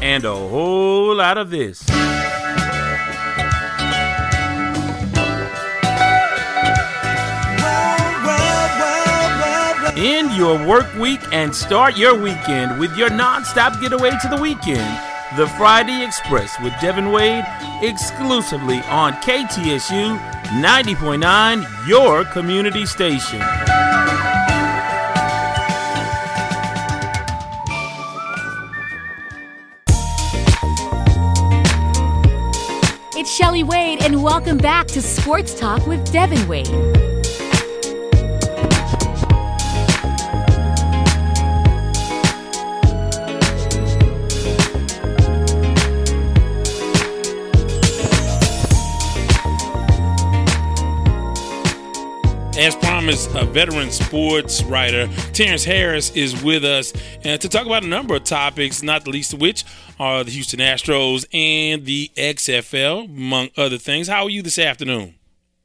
[0.00, 1.84] And a whole lot of this.
[10.00, 14.96] End your work week and start your weekend with your non-stop getaway to the weekend.
[15.36, 17.44] The Friday Express with Devin Wade
[17.82, 20.16] exclusively on KTSU
[20.62, 23.40] 90.9, your community station.
[33.16, 37.07] It's Shelly Wade, and welcome back to Sports Talk with Devin Wade.
[52.98, 56.92] As promised, a veteran sports writer, Terrence Harris, is with us
[57.24, 59.64] uh, to talk about a number of topics, not the least of which
[60.00, 64.08] are the Houston Astros and the XFL, among other things.
[64.08, 65.14] How are you this afternoon?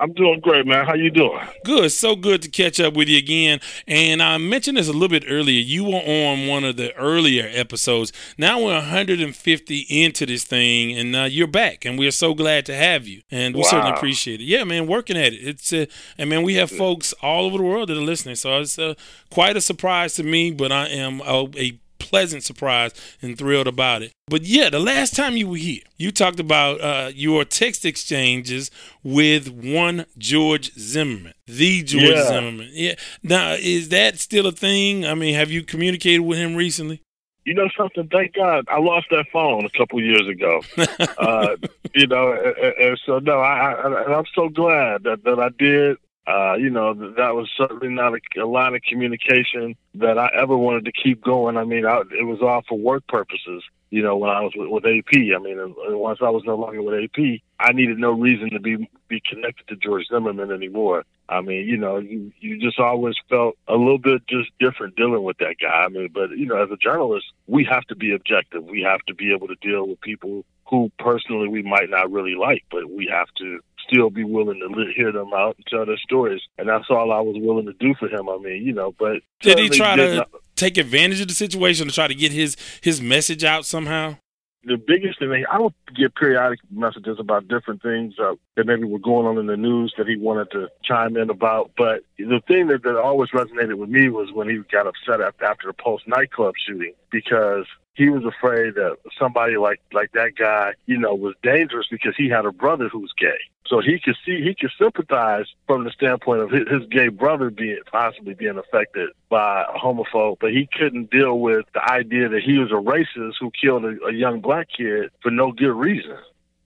[0.04, 0.86] I'm doing great, man.
[0.86, 1.40] How you doing?
[1.64, 1.94] Good.
[1.94, 3.62] So good to catch up with you again.
[3.88, 5.62] And I mentioned this a little bit earlier.
[5.62, 8.12] You were on one of the earlier episodes.
[8.38, 12.76] Now we're 150 into this thing, and uh, you're back, and we're so glad to
[12.76, 13.22] have you.
[13.32, 13.68] And we wow.
[13.70, 14.44] certainly appreciate it.
[14.44, 15.38] Yeah, man, working at it.
[15.38, 15.86] It's uh,
[16.18, 18.36] and man, we have folks all over the world that are listening.
[18.36, 18.96] So it's uh,
[19.30, 22.92] quite a surprise to me, but I am a, a pleasant surprise
[23.22, 24.12] and thrilled about it.
[24.28, 28.70] But yeah, the last time you were here, you talked about uh, your text exchanges
[29.04, 32.28] with one George Zimmerman, the George Yeah.
[32.28, 32.70] Zimmerman.
[32.72, 32.96] Yeah.
[33.22, 35.06] Now, is that still a thing?
[35.06, 37.02] I mean, have you communicated with him recently?
[37.46, 38.08] You know something?
[38.08, 40.62] Thank God I lost that phone a couple years ago.
[41.18, 41.58] uh,
[41.94, 45.50] you know, and, and- so no, I, I and I'm so glad that that I
[45.60, 45.98] did.
[46.26, 50.30] Uh, you know, that, that was certainly not a, a line of communication that I
[50.34, 51.58] ever wanted to keep going.
[51.58, 53.64] I mean, I, it was all for work purposes.
[53.90, 56.82] You know, when I was with, with AP, I mean, once I was no longer
[56.82, 61.04] with AP, I needed no reason to be be connected to George Zimmerman anymore.
[61.30, 65.24] I mean, you know, you you just always felt a little bit just different dealing
[65.24, 65.84] with that guy.
[65.86, 68.64] I mean, but you know, as a journalist, we have to be objective.
[68.64, 72.36] We have to be able to deal with people who personally we might not really
[72.36, 75.98] like, but we have to still be willing to hear them out and tell their
[75.98, 76.42] stories.
[76.58, 78.30] And that's all I was willing to do for him.
[78.30, 81.34] I mean, you know, but Did he try did to not- take advantage of the
[81.34, 84.18] situation to try to get his his message out somehow?
[84.66, 89.00] the biggest thing I would get periodic messages about different things uh, that maybe were
[89.00, 91.72] going on in the news that he wanted to chime in about.
[91.78, 95.46] But the thing that, that always resonated with me was when he got upset after,
[95.46, 97.66] after the post nightclub shooting because
[97.96, 102.30] he was afraid that somebody like like that guy, you know, was dangerous because he
[102.30, 103.38] had a brother who was gay.
[103.68, 107.50] So he could see, he could sympathize from the standpoint of his, his gay brother
[107.50, 112.44] being possibly being affected by a homophobe, but he couldn't deal with the idea that
[112.44, 116.18] he was a racist who killed a, a young black kid for no good reason.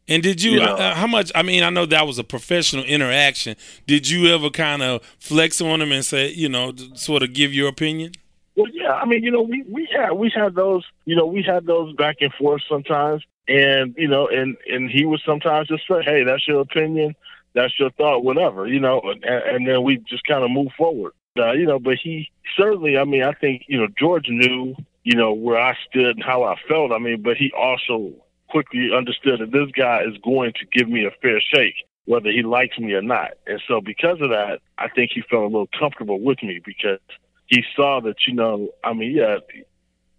[0.10, 0.76] And did you, You know.
[0.76, 1.32] uh, how much?
[1.36, 3.58] I mean, I know that was a professional interaction.
[3.86, 7.54] Did you ever kind of flex on him and say, you know, sort of give
[7.54, 8.14] your opinion?
[8.58, 11.44] Well, yeah, I mean, you know, we we had we had those, you know, we
[11.44, 15.88] had those back and forth sometimes, and you know, and and he would sometimes just
[15.88, 17.16] say, "Hey, that's your opinion,
[17.54, 21.14] that's your thought, whatever," you know, and, and then we just kind of move forward,
[21.38, 21.78] uh, you know.
[21.78, 25.78] But he certainly, I mean, I think you know, George knew, you know, where I
[25.88, 26.92] stood and how I felt.
[26.92, 28.12] I mean, but he also
[28.50, 31.76] quickly understood that this guy is going to give me a fair shake.
[32.06, 33.32] Whether he likes me or not.
[33.48, 37.00] And so, because of that, I think he felt a little comfortable with me because
[37.48, 39.38] he saw that you know i mean yeah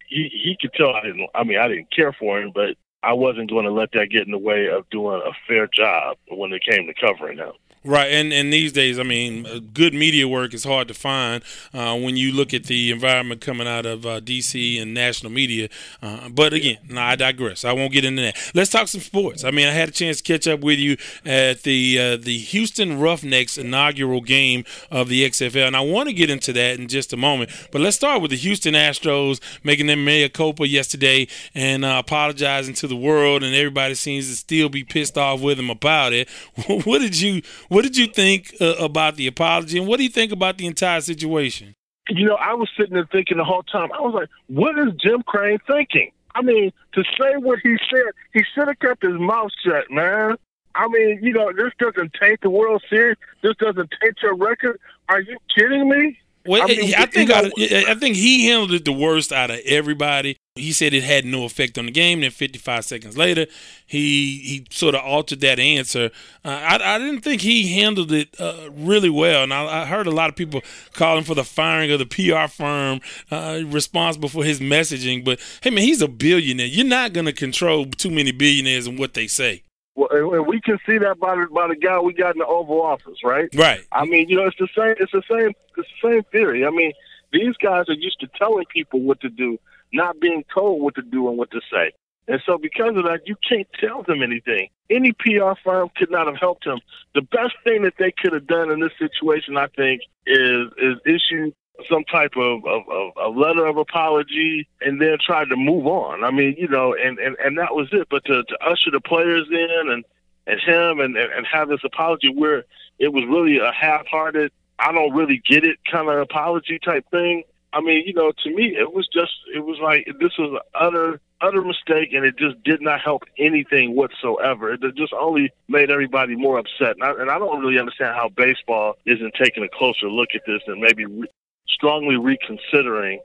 [0.09, 3.13] he he could tell i didn't i mean i didn't care for him but i
[3.13, 6.53] wasn't going to let that get in the way of doing a fair job when
[6.53, 7.53] it came to covering him
[7.89, 11.43] Right, and and these days, I mean, uh, good media work is hard to find
[11.73, 15.71] uh, when you look at the environment coming out of uh, DC and national media.
[16.03, 17.65] Uh, but again, no, I digress.
[17.65, 18.37] I won't get into that.
[18.55, 19.43] Let's talk some sports.
[19.43, 22.37] I mean, I had a chance to catch up with you at the uh, the
[22.37, 26.89] Houston Roughnecks inaugural game of the XFL, and I want to get into that in
[26.89, 27.51] just a moment.
[27.73, 32.75] But let's start with the Houston Astros making their mea culpa yesterday and uh, apologizing
[32.75, 36.29] to the world, and everybody seems to still be pissed off with them about it.
[36.85, 40.09] what did you What did you think uh, about the apology, and what do you
[40.09, 41.75] think about the entire situation?
[42.11, 44.93] you know i was sitting there thinking the whole time i was like what is
[45.01, 49.19] jim crane thinking i mean to say what he said he should have kept his
[49.19, 50.37] mouth shut man
[50.75, 53.17] I mean, you know, this doesn't taint the World Series.
[53.43, 54.79] This doesn't taint your record.
[55.09, 56.17] Are you kidding me?
[56.49, 59.51] Well, I, mean, think you know- of, I think he handled it the worst out
[59.51, 60.37] of everybody.
[60.55, 62.21] He said it had no effect on the game.
[62.21, 63.47] Then 55 seconds later,
[63.87, 66.11] he he sort of altered that answer.
[66.45, 70.07] Uh, I, I didn't think he handled it uh, really well, and I, I heard
[70.07, 70.63] a lot of people
[70.95, 75.25] calling for the firing of the PR firm uh, responsible for his messaging.
[75.25, 76.67] But hey, man, he's a billionaire.
[76.67, 79.63] You're not going to control too many billionaires and what they say.
[80.11, 82.83] And we can see that by the, by the guy we got in the Oval
[82.83, 83.49] Office, right?
[83.55, 83.81] Right.
[83.93, 84.95] I mean, you know, it's the same.
[85.01, 85.55] It's the same.
[85.77, 86.65] It's the same theory.
[86.65, 86.93] I mean,
[87.33, 89.59] these guys are used to telling people what to do,
[89.93, 91.93] not being told what to do and what to say.
[92.29, 94.69] And so, because of that, you can't tell them anything.
[94.91, 96.79] Any PR firm could not have helped him.
[97.15, 100.97] The best thing that they could have done in this situation, I think, is is
[101.07, 101.53] issue
[101.91, 106.25] some type of, of, of a letter of apology and then try to move on.
[106.25, 108.09] I mean, you know, and, and, and that was it.
[108.11, 110.05] But to, to usher the players in and,
[110.47, 112.65] and him and, and, have this apology where
[112.99, 117.45] it was really a half-hearted, I don't really get it kind of apology type thing.
[117.73, 120.59] I mean, you know, to me, it was just, it was like this was an
[120.75, 124.73] utter, utter mistake, and it just did not help anything whatsoever.
[124.73, 126.97] It just only made everybody more upset.
[126.97, 130.43] And I, and I don't really understand how baseball isn't taking a closer look at
[130.47, 131.29] this and maybe re-
[131.71, 133.21] strongly reconsidering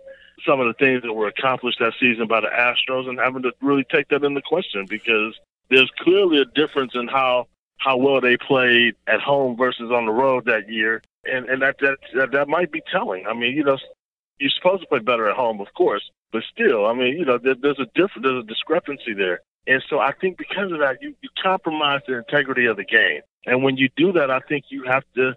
[0.45, 3.51] some of the things that were accomplished that season by the Astros and having to
[3.61, 5.37] really take that into question because
[5.69, 10.11] there's clearly a difference in how how well they played at home versus on the
[10.11, 13.25] road that year, and and that that that, might be telling.
[13.27, 13.77] I mean, you know,
[14.39, 17.37] you're supposed to play better at home, of course, but still, I mean, you know,
[17.37, 21.01] there, there's a different there's a discrepancy there, and so I think because of that,
[21.01, 24.65] you, you compromise the integrity of the game, and when you do that, I think
[24.69, 25.35] you have to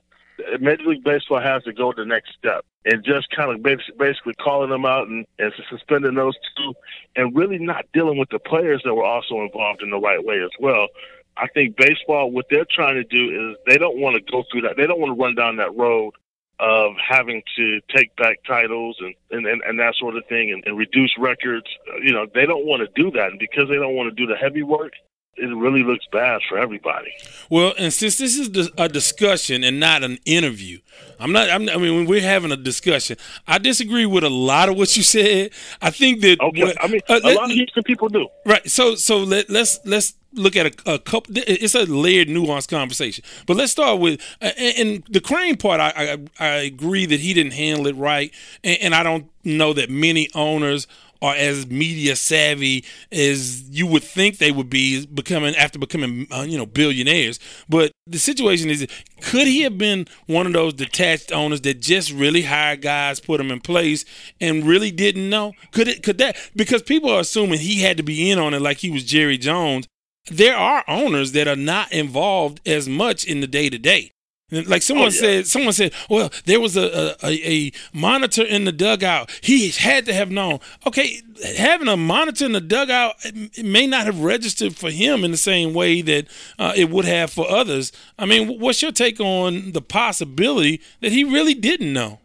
[0.60, 4.70] Major League Baseball has to go the next step and just kind of basically calling
[4.70, 6.74] them out and, and suspending those two
[7.16, 10.40] and really not dealing with the players that were also involved in the right way
[10.42, 10.88] as well.
[11.36, 14.62] I think baseball, what they're trying to do is they don't want to go through
[14.62, 14.76] that.
[14.76, 16.14] They don't want to run down that road
[16.58, 20.64] of having to take back titles and, and, and, and that sort of thing and,
[20.64, 21.66] and reduce records.
[22.02, 23.30] You know, they don't want to do that.
[23.30, 24.92] And because they don't want to do the heavy work,
[25.36, 27.12] it really looks bad for everybody.
[27.50, 30.78] Well, and since this is a discussion and not an interview,
[31.18, 31.50] I'm not.
[31.50, 33.16] I'm, i mean, we're having a discussion,
[33.46, 35.50] I disagree with a lot of what you said.
[35.80, 36.40] I think that.
[36.40, 38.28] Okay, what, I mean, uh, a let, lot of Houston people do.
[38.44, 38.68] Right.
[38.70, 41.34] So, so let, let's let's look at a, a, couple.
[41.36, 43.24] It's a layered, nuanced conversation.
[43.46, 45.80] But let's start with and the Crane part.
[45.80, 48.32] I, I, I agree that he didn't handle it right,
[48.62, 50.86] and, and I don't know that many owners
[51.22, 56.44] are as media savvy as you would think they would be becoming after becoming uh,
[56.46, 58.86] you know billionaires but the situation is
[59.22, 63.38] could he have been one of those detached owners that just really hired guys put
[63.38, 64.04] them in place
[64.40, 68.02] and really didn't know could it could that because people are assuming he had to
[68.02, 69.86] be in on it like he was Jerry Jones
[70.30, 74.12] there are owners that are not involved as much in the day to day.
[74.52, 75.20] Like someone oh, yeah.
[75.20, 79.28] said, someone said, "Well, there was a, a, a monitor in the dugout.
[79.40, 81.20] He had to have known." Okay,
[81.56, 83.16] having a monitor in the dugout
[83.60, 86.28] may not have registered for him in the same way that
[86.60, 87.90] uh, it would have for others.
[88.20, 92.20] I mean, what's your take on the possibility that he really didn't know?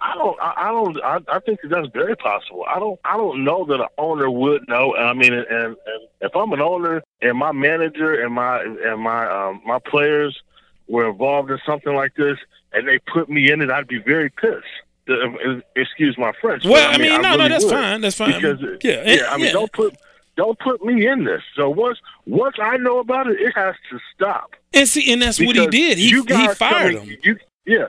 [0.00, 0.40] I don't.
[0.40, 1.04] I, don't.
[1.04, 2.64] I, I think that that's very possible.
[2.66, 2.98] I don't.
[3.04, 4.94] I don't know that an owner would know.
[4.96, 5.76] I mean, and, and
[6.22, 10.40] if I'm an owner and my manager and my and my um, my players
[10.88, 12.38] were involved in something like this
[12.72, 14.64] and they put me in it, I'd be very pissed.
[15.08, 16.64] Uh, excuse my French.
[16.64, 17.72] Well, I mean, I mean no, really no, that's would.
[17.72, 18.00] fine.
[18.00, 18.32] That's fine.
[18.34, 19.22] Because yeah, yeah.
[19.30, 19.52] I mean, yeah.
[19.52, 19.96] don't put
[20.36, 21.42] don't put me in this.
[21.54, 24.54] So once once I know about it, it has to stop.
[24.74, 25.98] And see, and that's because what he did.
[25.98, 27.16] He, he fired coming, him.
[27.22, 27.86] You, yeah,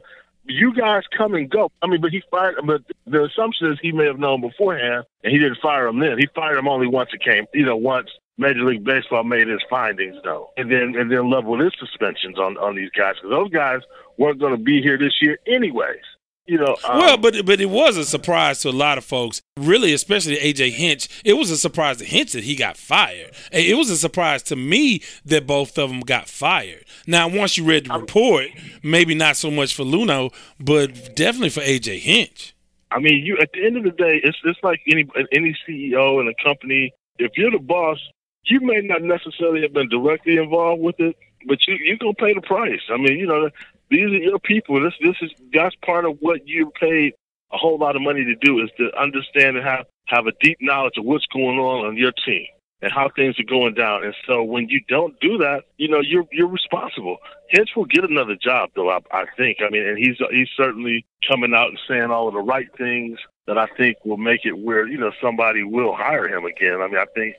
[0.48, 1.72] you guys come and go.
[1.82, 2.56] I mean, but he fired.
[2.66, 6.18] But the assumption is he may have known beforehand, and he didn't fire him then.
[6.18, 7.46] He fired him only once it came.
[7.54, 11.60] You know, once Major League Baseball made his findings, though, and then and then leveled
[11.60, 13.82] his suspensions on on these guys because those guys
[14.18, 16.04] weren't going to be here this year anyways
[16.48, 16.76] you know.
[16.88, 20.38] Um, well, but but it was a surprise to a lot of folks, really, especially
[20.38, 21.22] AJ Hinch.
[21.24, 23.32] It was a surprise to Hinch that he got fired.
[23.52, 26.86] It was a surprise to me that both of them got fired.
[27.06, 28.48] Now, once you read the report,
[28.84, 32.56] maybe not so much for Luhnow, but definitely for AJ Hinch.
[32.92, 36.22] I mean, you at the end of the day, it's it's like any any CEO
[36.22, 36.94] in a company.
[37.20, 38.00] If you're the boss,
[38.46, 41.16] you may not necessarily have been directly involved with it,
[41.48, 42.82] but you you gonna pay the price.
[42.90, 43.50] I mean, you know,
[43.90, 44.82] these are your people.
[44.82, 47.14] This this is that's part of what you paid
[47.52, 50.58] a whole lot of money to do is to understand and have have a deep
[50.62, 52.46] knowledge of what's going on on your team
[52.82, 54.04] and how things are going down.
[54.04, 57.18] And so when you don't do that, you know you're you're responsible.
[57.50, 58.90] Hinch will get another job though.
[58.90, 59.60] I, I think.
[59.62, 63.20] I mean, and he's he's certainly coming out and saying all of the right things
[63.48, 66.82] that I think will make it where you know somebody will hire him again.
[66.82, 67.36] I mean, I think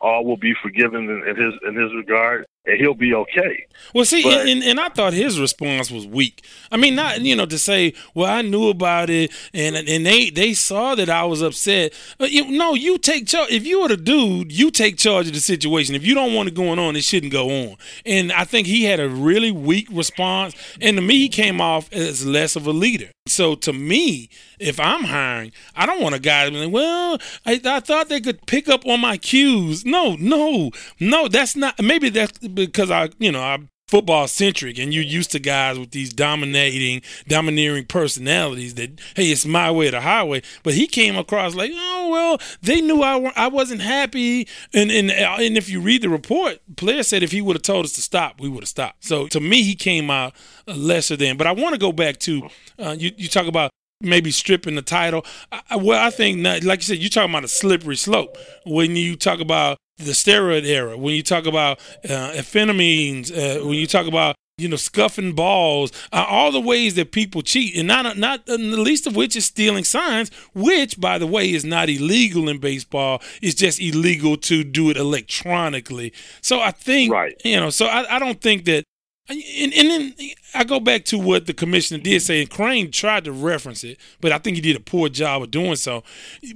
[0.00, 3.66] all will be forgiven in, in his in his regard and he'll be okay.
[3.94, 6.44] Well, see, but, and, and I thought his response was weak.
[6.70, 10.30] I mean, not you know to say, well, I knew about it, and and they
[10.30, 11.92] they saw that I was upset.
[12.18, 13.50] But you, no, you take charge.
[13.50, 15.94] If you were the dude, you take charge of the situation.
[15.94, 17.76] If you don't want it going on, it shouldn't go on.
[18.04, 21.92] And I think he had a really weak response, and to me, he came off
[21.92, 23.10] as less of a leader.
[23.26, 24.28] So to me,
[24.60, 28.08] if I'm hiring, I don't want a guy to be like, well, I, I thought
[28.08, 29.84] they could pick up on my cues.
[29.84, 31.82] No, no, no, that's not.
[31.82, 35.90] Maybe that's because I, you know, I'm football centric and you're used to guys with
[35.90, 40.42] these dominating, domineering personalities that, hey, it's my way or the highway.
[40.62, 44.46] But he came across like, oh, well, they knew I, I wasn't happy.
[44.74, 47.86] And, and, and if you read the report, player said if he would have told
[47.86, 49.04] us to stop, we would have stopped.
[49.04, 50.34] So to me, he came out
[50.66, 51.38] lesser than.
[51.38, 52.48] But I want to go back to,
[52.78, 53.70] uh, you, you talk about
[54.00, 55.24] maybe stripping the title.
[55.50, 59.16] I, well, I think, like you said, you're talking about a slippery slope when you
[59.16, 64.06] talk about the steroid era, when you talk about uh, amphetamines, uh, when you talk
[64.06, 68.46] about you know scuffing balls, uh, all the ways that people cheat, and not not
[68.46, 72.58] the least of which is stealing signs, which by the way is not illegal in
[72.58, 73.20] baseball.
[73.42, 76.12] It's just illegal to do it electronically.
[76.42, 77.40] So I think, right.
[77.44, 78.84] you know, so I, I don't think that
[79.28, 80.14] and, and, then
[80.54, 83.98] I go back to what the commissioner did say, and Crane tried to reference it,
[84.20, 86.02] but I think he did a poor job of doing so.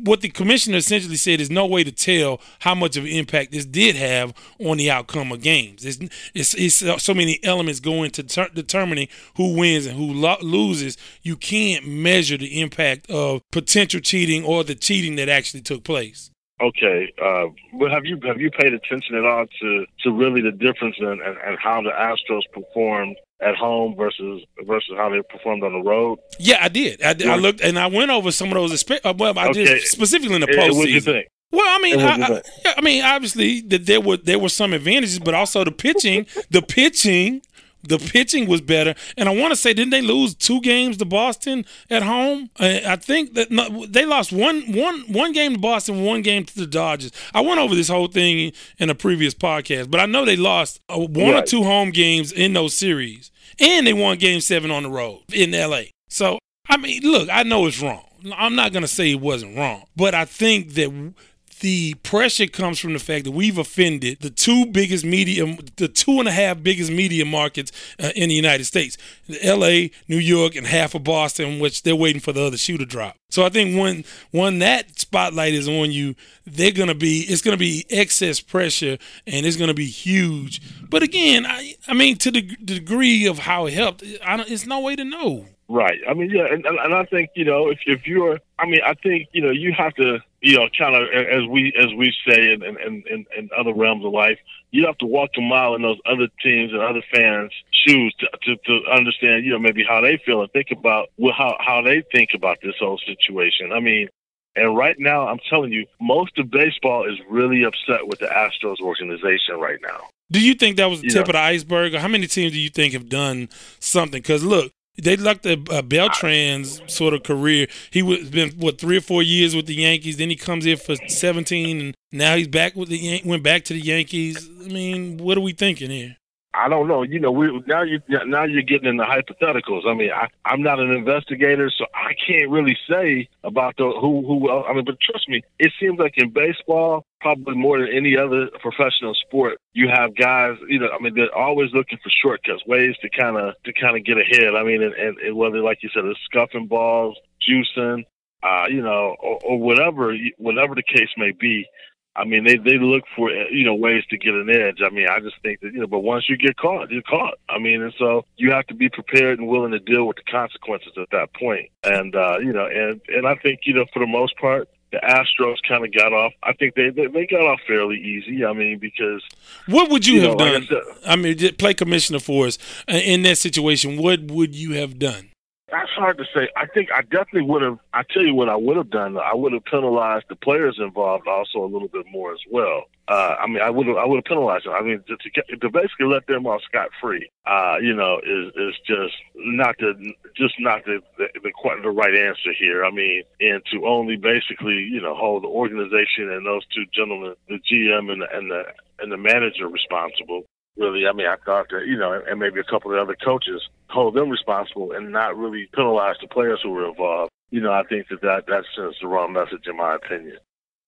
[0.01, 3.53] What the commissioner essentially said is no way to tell how much of an impact
[3.53, 5.85] this did have on the outcome of games.
[5.85, 5.99] It's,
[6.35, 10.97] it's, it's so many elements go into ter- determining who wins and who lo- loses.
[11.23, 16.32] You can't measure the impact of potential cheating or the cheating that actually took place.
[16.63, 17.47] Okay, uh,
[17.81, 21.07] but have you have you paid attention at all to, to really the difference in
[21.07, 25.81] and, and how the Astros performed at home versus versus how they performed on the
[25.81, 26.21] road?
[26.39, 27.03] Yeah, I did.
[27.03, 27.27] I, did.
[27.27, 28.85] I looked and I went over some of those.
[28.89, 29.65] Uh, well, I Okay.
[29.65, 30.77] did specifically in the postseason.
[30.77, 31.27] What do you think?
[31.51, 34.73] Well, I mean, I, I, yeah, I mean, obviously that there were there were some
[34.73, 37.43] advantages, but also the pitching, the pitching,
[37.83, 38.95] the pitching was better.
[39.17, 42.51] And I want to say, didn't they lose two games to Boston at home?
[42.59, 46.45] I, I think that no, they lost one one one game to Boston, one game
[46.45, 47.13] to the Dodgers.
[47.35, 50.81] I went over this whole thing in a previous podcast, but I know they lost
[50.89, 54.85] uh, one or two home games in those series, and they won Game Seven on
[54.85, 55.91] the road in L.A.
[56.09, 58.05] So I mean, look, I know it's wrong.
[58.37, 61.15] I'm not going to say it wasn't wrong, but I think that
[61.63, 66.19] the pressure comes from the fact that we've offended the two biggest media, the two
[66.19, 68.99] and a half biggest media markets uh, in the United States,
[69.41, 72.85] L.A., New York, and half of Boston, which they're waiting for the other shoe to
[72.85, 73.17] drop.
[73.31, 77.57] So I think when when that spotlight is on you, they're gonna be it's gonna
[77.57, 80.61] be excess pressure and it's gonna be huge.
[80.91, 84.51] But again, I I mean to the, the degree of how it helped, I don't,
[84.51, 85.47] it's no way to know.
[85.73, 86.01] Right.
[86.07, 88.93] I mean, yeah, and, and I think you know if if you're, I mean, I
[88.93, 92.53] think you know you have to, you know, kind of as we as we say
[92.53, 94.39] in in, in in other realms of life,
[94.71, 98.27] you have to walk a mile in those other teams and other fans' shoes to
[98.43, 101.81] to, to understand, you know, maybe how they feel and think about well, how how
[101.81, 103.73] they think about this whole situation.
[103.73, 104.09] I mean.
[104.55, 108.81] And right now, I'm telling you, most of baseball is really upset with the Astros
[108.83, 110.11] organization right now.
[110.31, 112.61] Do you think that was the tip of the iceberg, or how many teams do
[112.61, 113.49] you think have done
[113.81, 114.21] something?
[114.21, 114.71] Because look,
[115.01, 117.67] they looked at uh, Beltran's sort of career.
[117.91, 120.17] He was been what three or four years with the Yankees.
[120.17, 123.65] Then he comes in for 17, and now he's back with the Yan- went back
[123.67, 124.49] to the Yankees.
[124.65, 126.17] I mean, what are we thinking here?
[126.55, 127.03] I don't know.
[127.03, 129.87] You know, we now you now you're getting into hypotheticals.
[129.87, 134.27] I mean, I, I'm not an investigator, so I can't really say about the who
[134.27, 134.51] who.
[134.51, 138.49] I mean, but trust me, it seems like in baseball, probably more than any other
[138.61, 140.59] professional sport, you have guys.
[140.69, 143.97] You know, I mean, they're always looking for shortcuts, ways to kind of to kind
[143.97, 144.55] of get ahead.
[144.55, 147.17] I mean, and, and, and whether like you said, it's scuffing balls,
[147.49, 148.05] juicing,
[148.43, 151.67] uh, you know, or, or whatever whatever the case may be.
[152.15, 154.79] I mean, they they look for you know ways to get an edge.
[154.85, 157.39] I mean, I just think that you know, but once you get caught, you're caught.
[157.49, 160.31] I mean, and so you have to be prepared and willing to deal with the
[160.31, 161.71] consequences at that point.
[161.85, 164.99] And uh, you know, and and I think you know, for the most part, the
[164.99, 166.35] Astros kind of got off.
[166.43, 168.45] I think they, they they got off fairly easy.
[168.45, 169.23] I mean, because
[169.67, 170.67] What would you, You have know, like I done?
[170.69, 172.59] said- I mean, play commissioner for us
[172.89, 173.97] in that situation.
[173.97, 175.31] What would you have done?
[175.73, 176.51] That's hard to say.
[176.55, 177.79] I think I definitely would have.
[177.95, 179.17] I tell you what, I would have done.
[179.17, 182.83] I would have penalized the players involved also a little bit more as well.
[183.09, 183.97] Uh, I mean, I would have.
[183.97, 184.75] I would have penalized them.
[184.75, 187.31] I mean, to, to, to basically let them off scot free.
[187.47, 191.51] Uh, you know, is is just not the just not the the, the
[191.83, 192.85] the right answer here.
[192.85, 197.35] I mean, and to only basically you know hold the organization and those two gentlemen,
[197.49, 198.63] the GM and the and the
[199.01, 200.45] and the manager responsible
[200.77, 201.07] really.
[201.07, 204.15] I mean, I thought that you know, and maybe a couple of other coaches hold
[204.15, 207.31] them responsible and not really penalize the players who were involved.
[207.51, 210.39] You know, I think that that, that sends the wrong message, in my opinion.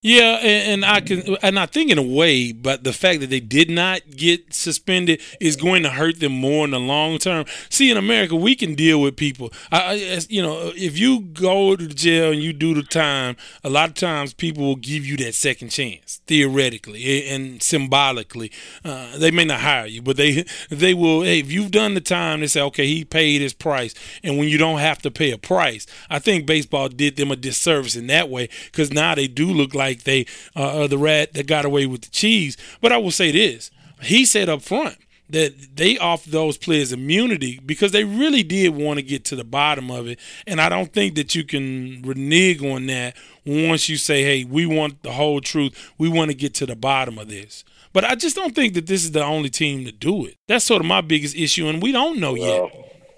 [0.07, 3.31] Yeah, and, and I can, and I think in a way, but the fact that
[3.31, 7.45] they did not get suspended is going to hurt them more in the long term.
[7.71, 9.51] See, in America, we can deal with people.
[9.71, 13.89] I, you know, if you go to jail and you do the time, a lot
[13.89, 18.51] of times people will give you that second chance, theoretically and symbolically.
[18.83, 21.23] Uh, they may not hire you, but they they will.
[21.23, 24.49] Hey, if you've done the time, they say, okay, he paid his price, and when
[24.49, 28.05] you don't have to pay a price, I think baseball did them a disservice in
[28.05, 30.25] that way because now they do look like they
[30.55, 32.57] uh, are the rat that got away with the cheese.
[32.81, 33.71] But I will say this:
[34.01, 34.97] he said up front
[35.29, 39.43] that they offered those players immunity because they really did want to get to the
[39.43, 40.19] bottom of it.
[40.45, 43.15] And I don't think that you can renege on that
[43.45, 45.93] once you say, hey, we want the whole truth.
[45.97, 47.63] We want to get to the bottom of this.
[47.91, 50.35] But I just don't think that this is the only team to do it.
[50.47, 52.69] That's sort of my biggest issue, and we don't know yet.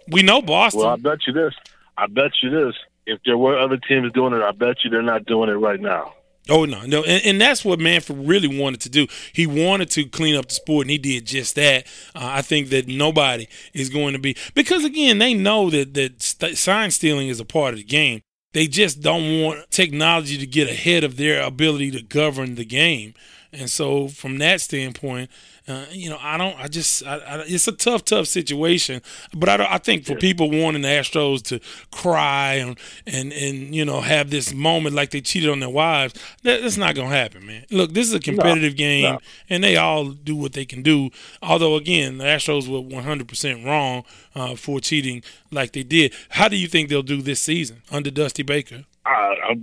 [0.10, 0.82] We know Boston.
[0.82, 1.54] Well, I bet you this.
[1.98, 2.76] I bet you this.
[3.08, 5.80] If there were other teams doing it, I bet you they're not doing it right
[5.80, 6.14] now.
[6.50, 9.08] Oh no, no, and, and that's what Manfred really wanted to do.
[9.34, 11.86] He wanted to clean up the sport, and he did just that.
[12.16, 16.22] Uh, I think that nobody is going to be because again, they know that that
[16.22, 18.22] st- sign stealing is a part of the game.
[18.54, 23.14] They just don't want technology to get ahead of their ability to govern the game,
[23.52, 25.30] and so from that standpoint,
[25.68, 26.58] uh, you know, I don't.
[26.58, 29.02] I just, I, I, it's a tough, tough situation.
[29.34, 31.60] But I, don't- I think for people wanting the Astros to
[31.92, 36.14] cry and and and you know have this moment like they cheated on their wives,
[36.44, 37.66] that, that's not gonna happen, man.
[37.70, 39.20] Look, this is a competitive game, no.
[39.50, 41.10] and they all do what they can do.
[41.42, 44.06] Although again, the Astros were 100 percent wrong
[44.38, 46.14] uh, for cheating like they did.
[46.30, 48.86] How do you think they'll do this season under Dusty Baker?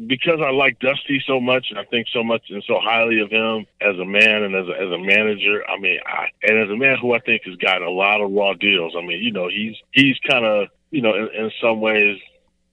[0.07, 3.31] Because I like Dusty so much, and I think so much and so highly of
[3.31, 5.63] him as a man and as a, as a manager.
[5.69, 8.33] I mean, I, and as a man who I think has gotten a lot of
[8.33, 8.95] raw deals.
[8.97, 12.19] I mean, you know, he's he's kind of you know in, in some ways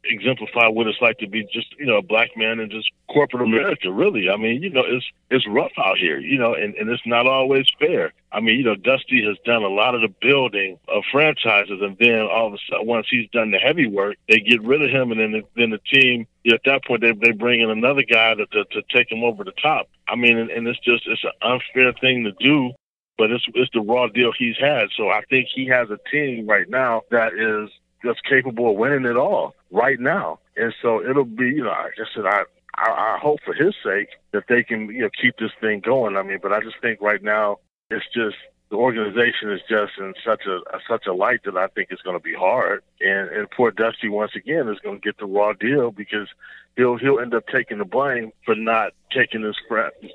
[0.05, 3.43] exemplify what it's like to be just you know a black man in just corporate
[3.43, 3.91] America.
[3.91, 7.05] Really, I mean, you know, it's it's rough out here, you know, and, and it's
[7.05, 8.13] not always fair.
[8.33, 11.97] I mean, you know, Dusty has done a lot of the building of franchises, and
[11.99, 14.89] then all of a sudden, once he's done the heavy work, they get rid of
[14.89, 17.61] him, and then the, then the team you know, at that point they they bring
[17.61, 19.89] in another guy to, to to take him over the top.
[20.07, 22.73] I mean, and, and it's just it's an unfair thing to do
[23.21, 24.87] but it's it's the raw deal he's had.
[24.97, 27.69] So I think he has a team right now that is
[28.03, 30.39] that's capable of winning it all right now.
[30.57, 32.43] And so it'll be, you know, I just said I,
[32.75, 36.17] I, I hope for his sake that they can, you know, keep this thing going.
[36.17, 37.57] I mean, but I just think right now
[37.91, 38.37] it's just
[38.69, 42.01] the organization is just in such a, a such a light that I think it's
[42.01, 42.83] going to be hard.
[43.01, 46.27] And and poor Dusty once again is going to get the raw deal because
[46.77, 49.57] he'll he'll end up taking the blame for not taking this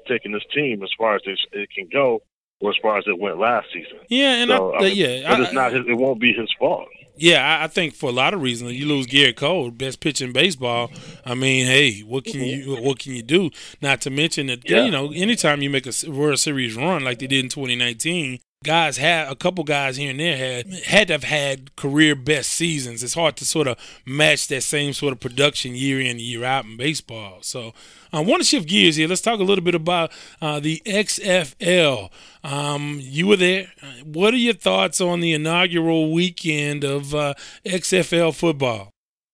[0.09, 2.23] taking this team as far as it, it can go,
[2.61, 3.99] or as far as it went last season.
[4.09, 6.53] Yeah, and so, I, I mean, yeah, I, it's not his, it won't be his
[6.59, 6.89] fault.
[7.17, 10.25] Yeah, I, I think for a lot of reasons, you lose Gerrit Cole, best pitcher
[10.25, 10.91] in baseball.
[11.25, 12.71] I mean, hey, what can mm-hmm.
[12.71, 13.51] you what can you do?
[13.81, 14.85] Not to mention that Yeah.
[14.85, 18.97] you know, anytime you make a World Series run like they did in 2019, guys
[18.97, 23.03] had a couple guys here and there had had to have had career best seasons.
[23.03, 26.65] It's hard to sort of match that same sort of production year in year out
[26.65, 27.39] in baseball.
[27.43, 27.73] So
[28.13, 29.09] I want to shift gears here.
[29.09, 30.11] Let's talk a little bit about
[30.43, 32.11] uh, the XFL.
[32.45, 33.69] Um, you were there.
[33.83, 38.91] Uh, What are your thoughts on the inaugural weekend of uh, XFL football?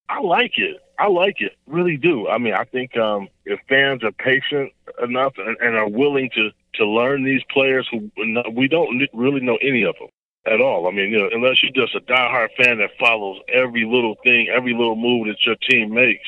[0.09, 0.77] I like it.
[0.99, 2.27] I like it, really do.
[2.27, 4.71] I mean, I think um, if fans are patient
[5.01, 8.11] enough and, and are willing to to learn these players who
[8.51, 10.09] we don't really know any of them
[10.45, 10.87] at all.
[10.87, 14.49] I mean, you know, unless you're just a diehard fan that follows every little thing,
[14.49, 16.27] every little move that your team makes,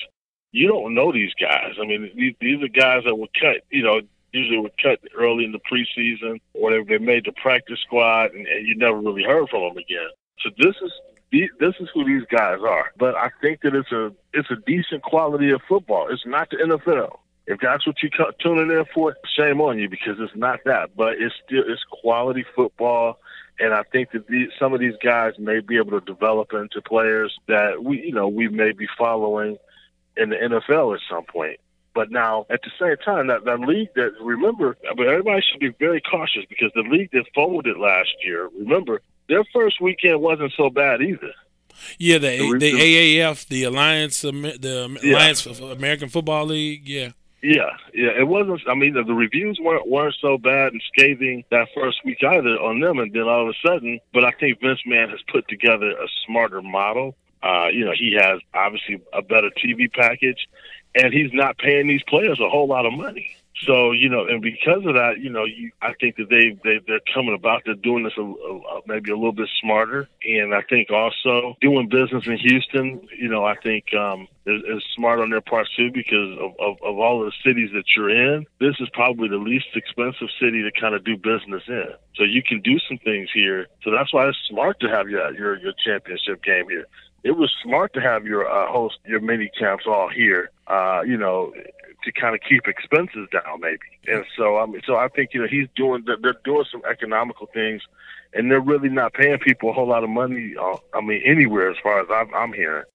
[0.52, 1.74] you don't know these guys.
[1.82, 4.02] I mean, these, these are guys that were cut, you know,
[4.32, 8.68] usually were cut early in the preseason or they, made the practice squad and, and
[8.68, 10.10] you never really heard from them again.
[10.42, 10.92] So this is
[11.32, 12.92] this is who these guys are.
[12.98, 16.08] But I think that it's a it's a decent quality of football.
[16.10, 17.18] It's not the NFL.
[17.48, 20.96] If that's what you are tuning in for, shame on you because it's not that.
[20.96, 23.20] But it's still it's quality football,
[23.60, 26.82] and I think that these, some of these guys may be able to develop into
[26.82, 29.58] players that we you know we may be following
[30.18, 31.60] in the NFL at some point.
[31.94, 35.74] But now, at the same time, that, that league that remember, but everybody should be
[35.80, 40.70] very cautious because the league that folded last year, remember, their first weekend wasn't so
[40.70, 41.34] bad either.
[41.98, 42.72] Yeah, the The the
[43.20, 45.14] AAF, the Alliance, the Yeah.
[45.16, 46.88] Alliance of American Football League.
[46.88, 47.10] Yeah.
[47.44, 48.62] Yeah, yeah, it wasn't.
[48.68, 52.58] I mean, the, the reviews weren't weren't so bad and scathing that first week either
[52.60, 55.48] on them, and then all of a sudden, but I think Vince McMahon has put
[55.48, 57.16] together a smarter model.
[57.44, 60.48] Uh, you know, he has obviously a better TV package,
[60.96, 63.30] and he's not paying these players a whole lot of money.
[63.64, 66.80] So you know, and because of that, you know, you, I think that they they
[66.86, 67.62] they're coming about.
[67.66, 71.88] They're doing this a, a, maybe a little bit smarter, and I think also doing
[71.88, 73.08] business in Houston.
[73.18, 76.78] You know, I think um, is, is smart on their part too because of, of
[76.84, 78.46] of all the cities that you're in.
[78.60, 81.94] This is probably the least expensive city to kind of do business in.
[82.16, 83.68] So you can do some things here.
[83.84, 86.88] So that's why it's smart to have your your your championship game here
[87.26, 90.52] it was smart to have your uh, host your mini camps all here.
[90.68, 91.54] Uh, you know,
[92.06, 93.80] to kind of keep expenses down, maybe.
[94.08, 97.48] And so I mean, so I think you know he's doing they're doing some economical
[97.54, 97.82] things,
[98.34, 100.56] and they're really not paying people a whole lot of money.
[100.60, 102.86] Uh, I mean, anywhere as far as I'm, I'm hearing.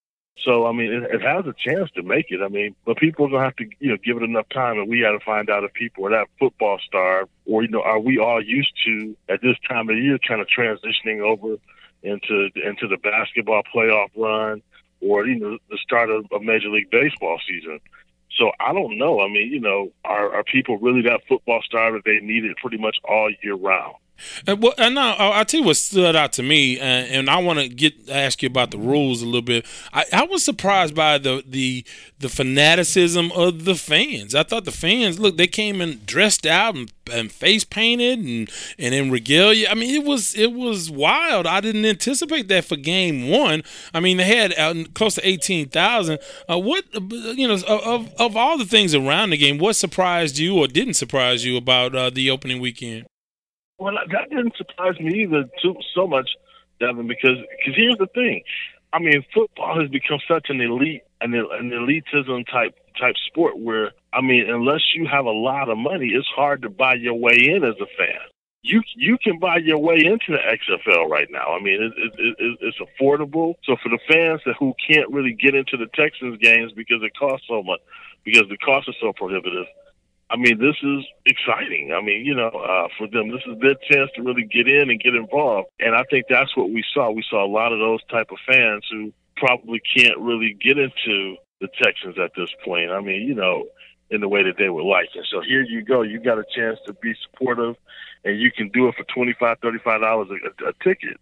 [0.44, 2.40] So I mean, it, it has a chance to make it.
[2.42, 4.88] I mean, but people are gonna have to you know give it enough time, and
[4.88, 8.00] we got to find out if people are that football star, or you know, are
[8.00, 11.56] we all used to at this time of year kind of transitioning over
[12.02, 14.62] into into the basketball playoff run,
[15.00, 17.80] or you know, the start of a Major League Baseball season.
[18.38, 19.20] So I don't know.
[19.20, 22.56] I mean, you know, are are people really that football star that they need it
[22.58, 23.96] pretty much all year round?
[24.46, 27.38] And well, and now I'll tell you what stood out to me, uh, and I
[27.38, 29.66] want to get ask you about the rules a little bit.
[29.92, 31.84] I, I was surprised by the the
[32.18, 34.34] the fanaticism of the fans.
[34.34, 38.50] I thought the fans look they came in dressed out and, and face painted and
[38.78, 39.68] and in regalia.
[39.70, 41.46] I mean, it was it was wild.
[41.46, 43.62] I didn't anticipate that for game one.
[43.94, 46.18] I mean, they had uh, close to eighteen thousand.
[46.48, 50.58] Uh, what you know of of all the things around the game, what surprised you
[50.58, 53.06] or didn't surprise you about uh, the opening weekend?
[53.80, 56.30] Well, that didn't surprise me either too so much,
[56.80, 58.44] Devin, because because here's the thing.
[58.92, 63.92] I mean, football has become such an elite an, an elitism type type sport where
[64.12, 67.36] I mean, unless you have a lot of money, it's hard to buy your way
[67.36, 68.20] in as a fan.
[68.62, 71.56] you you can buy your way into the XFL right now.
[71.56, 73.54] I mean, it, it, it, it's affordable.
[73.64, 77.12] So for the fans that who can't really get into the Texans games because it
[77.18, 77.80] costs so much,
[78.24, 79.66] because the cost is so prohibitive.
[80.30, 81.92] I mean, this is exciting.
[81.92, 84.88] I mean, you know, uh, for them, this is their chance to really get in
[84.88, 85.68] and get involved.
[85.80, 87.10] And I think that's what we saw.
[87.10, 91.36] We saw a lot of those type of fans who probably can't really get into
[91.60, 92.90] the Texans at this point.
[92.90, 93.66] I mean, you know,
[94.10, 95.08] in the way that they would like.
[95.14, 96.02] And so here you go.
[96.02, 97.76] You got a chance to be supportive,
[98.24, 100.28] and you can do it for twenty five, thirty five dollars
[100.66, 101.18] a ticket.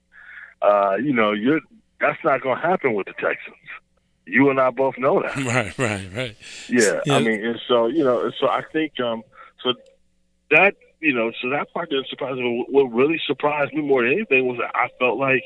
[0.60, 1.60] Uh, you know, you're
[2.00, 3.56] that's not going to happen with the Texans.
[4.28, 5.36] You and I both know that.
[5.44, 6.36] Right, right, right.
[6.68, 7.14] Yeah, yeah.
[7.14, 9.22] I mean, and so you know, so I think um,
[9.62, 9.72] so
[10.50, 12.64] that you know, so that part didn't surprise me.
[12.68, 15.44] What really surprised me more than anything was that I felt like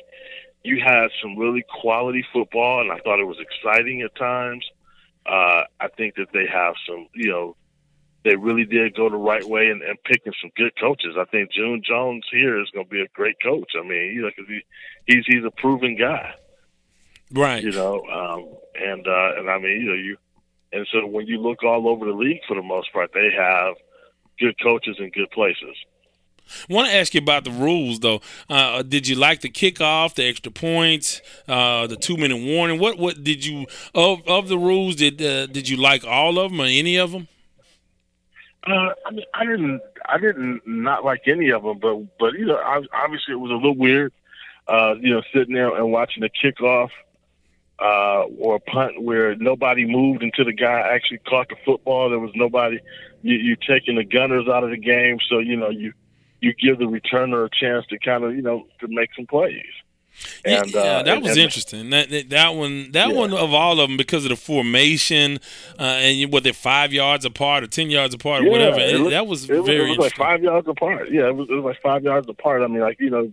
[0.65, 4.65] you had some really quality football, and I thought it was exciting at times.
[5.27, 7.57] Uh, I think that they have some, you know,
[8.25, 11.17] they really did go the right way and, and picking some good coaches.
[11.19, 13.73] I think June Jones here is going to be a great coach.
[13.79, 14.61] I mean, you know, because he,
[15.07, 16.35] he's he's a proven guy,
[17.33, 17.63] right?
[17.63, 20.17] You know, um, and uh, and I mean, you know, you
[20.73, 23.75] and so when you look all over the league, for the most part, they have
[24.39, 25.77] good coaches in good places.
[26.69, 28.21] I want to ask you about the rules, though.
[28.49, 32.81] Uh, did you like the kickoff, the extra points, uh, the two minute warning?
[32.81, 34.97] What what did you of of the rules?
[34.97, 37.29] Did uh, did you like all of them or any of them?
[38.67, 42.47] Uh, I mean, I didn't I didn't not like any of them, but but you
[42.47, 42.59] know,
[42.93, 44.13] obviously it was a little weird.
[44.69, 46.91] Uh, you know, sitting there and watching the kickoff
[47.83, 52.11] uh, or a punt where nobody moved until the guy actually caught the football.
[52.11, 52.79] There was nobody.
[53.23, 55.93] You, you're taking the gunners out of the game, so you know you
[56.41, 59.65] you give the returner a chance to kind of you know to make some plays.
[60.45, 61.91] And, yeah, uh, that was and, interesting.
[61.91, 63.15] That, that, that one, that yeah.
[63.15, 65.39] one of all of them because of the formation,
[65.79, 68.81] uh, and what they're five yards apart or ten yards apart or yeah, whatever.
[68.81, 71.11] It looked, that was it very it was like five yards apart.
[71.11, 72.63] Yeah, it was, it was like five yards apart.
[72.63, 73.33] I mean, like you know,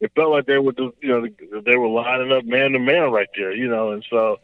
[0.00, 3.28] it felt like they were you know they were lining up man to man right
[3.36, 3.54] there.
[3.54, 4.38] You know, and so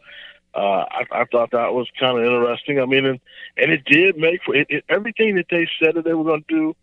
[0.53, 2.79] uh, I, I thought that was kind of interesting.
[2.79, 3.19] I mean, and
[3.57, 6.43] and it did make for it, it, everything that they said that they were going
[6.47, 6.75] to do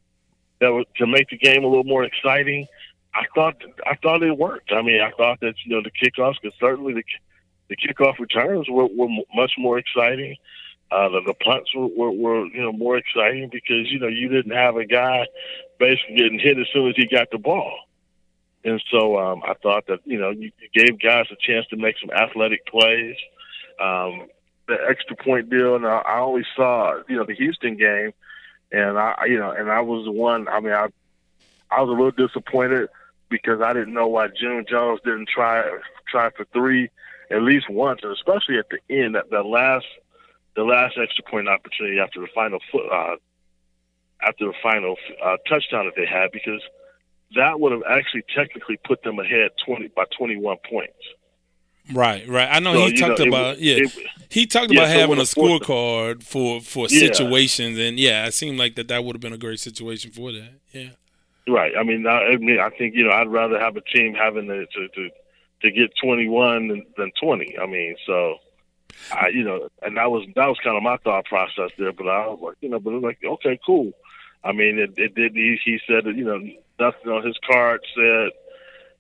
[0.60, 2.66] that was to make the game a little more exciting.
[3.14, 3.56] I thought
[3.86, 4.72] I thought it worked.
[4.72, 7.04] I mean, I thought that you know the kickoffs, because certainly the
[7.68, 10.36] the kickoff returns were, were much more exciting.
[10.90, 14.28] Uh, the, the punts were, were, were you know more exciting because you know you
[14.28, 15.26] didn't have a guy
[15.78, 17.72] basically getting hit as soon as he got the ball,
[18.64, 21.96] and so um, I thought that you know you, gave guys a chance to make
[22.00, 23.16] some athletic plays.
[23.80, 24.26] Um,
[24.66, 28.12] the extra point deal, and I, I only saw you know the Houston game
[28.74, 30.48] and I, you know, and I was the one.
[30.48, 30.88] I mean, I,
[31.70, 32.88] I was a little disappointed
[33.28, 35.62] because I didn't know why June Jones didn't try
[36.08, 36.90] try for three
[37.30, 39.86] at least once, and especially at the end, that the last,
[40.56, 42.58] the last extra point opportunity after the final
[42.92, 43.16] uh,
[44.22, 46.60] after the final uh, touchdown that they had, because
[47.36, 50.92] that would have actually technically put them ahead twenty by twenty one points.
[51.92, 52.48] Right, right.
[52.50, 53.76] I know so, he talked know, about yeah.
[53.76, 53.92] It,
[54.30, 57.00] he talked yeah, about so having a scorecard for for yeah.
[57.00, 60.32] situations, and yeah, it seemed like that that would have been a great situation for
[60.32, 60.52] that.
[60.72, 60.90] Yeah.
[61.46, 61.72] Right.
[61.78, 64.46] I mean, I, I mean, I think you know, I'd rather have a team having
[64.46, 65.10] to to to,
[65.62, 67.56] to get twenty one than, than twenty.
[67.58, 68.36] I mean, so.
[69.12, 71.92] I, you know, and that was that was kind of my thought process there.
[71.92, 73.92] But I was like, you know, but it was like, okay, cool.
[74.44, 75.34] I mean, it, it did.
[75.34, 76.40] He, he said that you know
[76.78, 78.30] nothing on his card said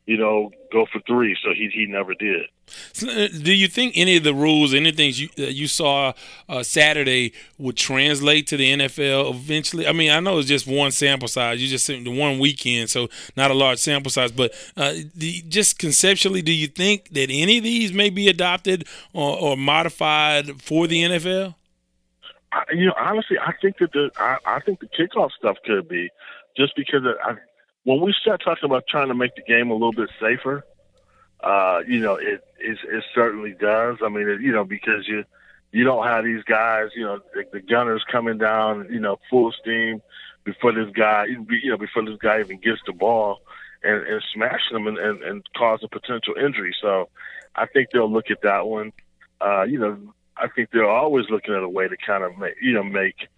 [0.06, 1.36] you know, go for three.
[1.42, 2.46] So he he never did.
[2.92, 6.12] So, uh, do you think any of the rules, anything you uh, you saw
[6.48, 9.86] uh, Saturday, would translate to the NFL eventually?
[9.86, 11.62] I mean, I know it's just one sample size.
[11.62, 14.30] You just the one weekend, so not a large sample size.
[14.30, 14.94] But uh,
[15.48, 20.60] just conceptually, do you think that any of these may be adopted or, or modified
[20.60, 21.54] for the NFL?
[22.52, 25.88] I, you know, honestly, I think that the I, I think the kickoff stuff could
[25.88, 26.10] be
[26.56, 27.36] just because I
[27.84, 30.64] when we start talking about trying to make the game a little bit safer,
[31.40, 33.98] uh, you know, it, it it certainly does.
[34.02, 35.24] I mean, it, you know, because you
[35.72, 39.52] you don't have these guys, you know, the, the gunners coming down, you know, full
[39.60, 40.00] steam
[40.44, 43.40] before this guy, you know, before this guy even gets the ball
[43.82, 46.74] and, and smashing them and, and, and cause a potential injury.
[46.80, 47.08] So
[47.54, 48.92] I think they'll look at that one.
[49.40, 49.98] Uh, you know,
[50.36, 53.28] I think they're always looking at a way to kind of make, you know, make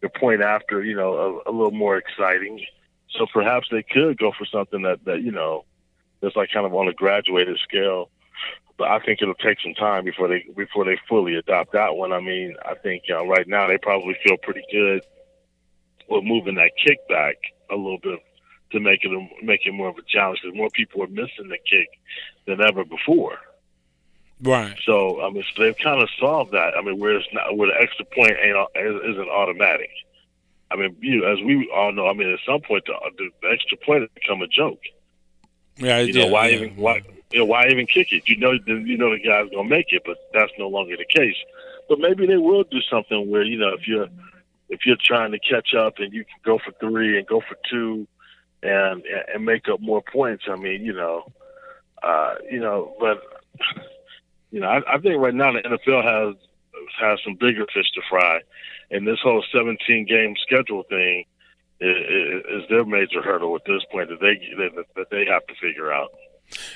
[0.00, 2.64] the point after, you know, a, a little more exciting.
[3.18, 5.64] So perhaps they could go for something that, that you know,
[6.20, 8.10] that's like kind of on a graduated scale.
[8.78, 12.12] But I think it'll take some time before they before they fully adopt that one.
[12.12, 15.04] I mean, I think uh, right now they probably feel pretty good
[16.08, 17.36] with moving that kick back
[17.70, 18.18] a little bit
[18.72, 21.48] to make it a, make it more of a challenge because more people are missing
[21.48, 21.88] the kick
[22.46, 23.38] than ever before.
[24.42, 24.76] Right.
[24.84, 26.74] So I mean, so they've kind of solved that.
[26.76, 29.90] I mean, where it's not where the extra point ain't isn't automatic.
[30.72, 33.48] I mean, you know, as we all know, I mean, at some point the, the
[33.48, 34.80] extra point has become a joke.
[35.76, 36.56] Yeah, you know yeah, why yeah.
[36.56, 38.28] even why you know, why even kick it?
[38.28, 41.06] You know, the, you know the guy's gonna make it, but that's no longer the
[41.06, 41.36] case.
[41.88, 44.08] But maybe they will do something where you know if you're
[44.68, 47.56] if you're trying to catch up and you can go for three and go for
[47.70, 48.06] two
[48.62, 50.44] and and make up more points.
[50.48, 51.30] I mean, you know,
[52.02, 53.22] uh, you know, but
[54.50, 56.36] you know, I, I think right now the NFL has
[57.00, 58.40] has some bigger fish to fry,
[58.92, 61.24] and this whole 17 game schedule thing
[61.80, 64.38] is, is their major hurdle at this point that they
[64.94, 66.12] that, they have to figure out.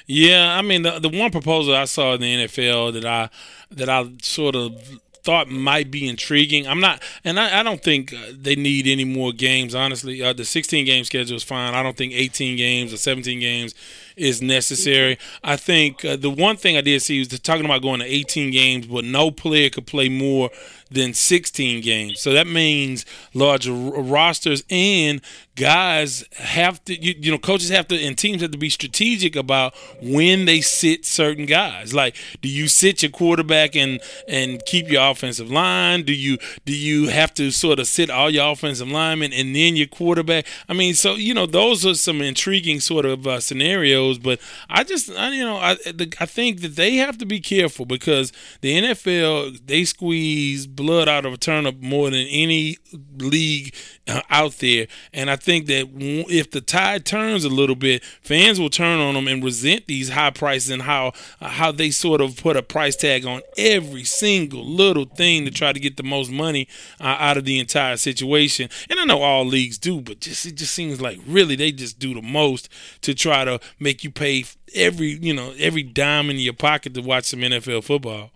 [0.06, 3.30] Yeah, I mean the the one proposal I saw in the NFL that I
[3.70, 6.66] that I sort of thought might be intriguing.
[6.66, 9.74] I'm not, and I, I don't think uh, they need any more games.
[9.74, 11.74] Honestly, uh, the 16 game schedule is fine.
[11.74, 13.74] I don't think 18 games or 17 games
[14.16, 15.18] is necessary.
[15.44, 18.50] I think uh, the one thing I did see was talking about going to 18
[18.50, 20.50] games, but no player could play more
[20.90, 22.20] than 16 games.
[22.20, 25.20] So that means larger r- rosters and
[25.56, 29.34] guys have to, you, you know, coaches have to, and teams have to be strategic
[29.34, 31.92] about when they sit certain guys.
[31.92, 36.02] Like, do you sit your quarterback and and keep your offensive line?
[36.02, 39.76] Do you do you have to sort of sit all your offensive linemen and then
[39.76, 40.46] your quarterback?
[40.68, 44.05] I mean, so you know, those are some intriguing sort of uh, scenarios.
[44.14, 47.40] But I just, I, you know, I the, I think that they have to be
[47.40, 52.78] careful because the NFL they squeeze blood out of a turnip more than any
[53.18, 53.74] league
[54.08, 55.88] uh, out there, and I think that
[56.28, 60.10] if the tide turns a little bit, fans will turn on them and resent these
[60.10, 64.64] high prices and how how they sort of put a price tag on every single
[64.64, 66.68] little thing to try to get the most money
[67.00, 68.68] uh, out of the entire situation.
[68.88, 71.98] And I know all leagues do, but just it just seems like really they just
[71.98, 72.68] do the most
[73.02, 74.44] to try to make you pay
[74.74, 78.30] every you know every dime in your pocket to watch some NFL football.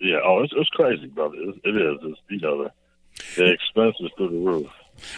[0.00, 1.36] Yeah, oh, it's, it's crazy, brother.
[1.36, 1.98] It, it is.
[2.02, 2.70] It's, you know, the,
[3.36, 4.66] the expenses through the roof.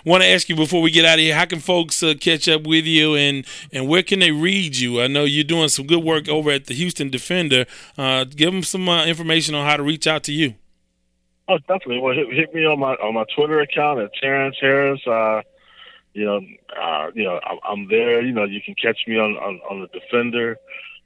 [0.05, 2.49] Want to ask you before we get out of here, how can folks uh, catch
[2.49, 5.01] up with you and and where can they read you?
[5.01, 7.65] I know you're doing some good work over at the Houston Defender.
[7.97, 10.55] Uh, give them some uh, information on how to reach out to you.
[11.49, 12.01] Oh, definitely.
[12.01, 15.01] Well, hit, hit me on my on my Twitter account at Terrence Harris.
[16.19, 16.41] You know,
[16.77, 18.21] uh, you know, I'm, I'm there.
[18.23, 20.59] You know, you can catch me on on, on the Defender.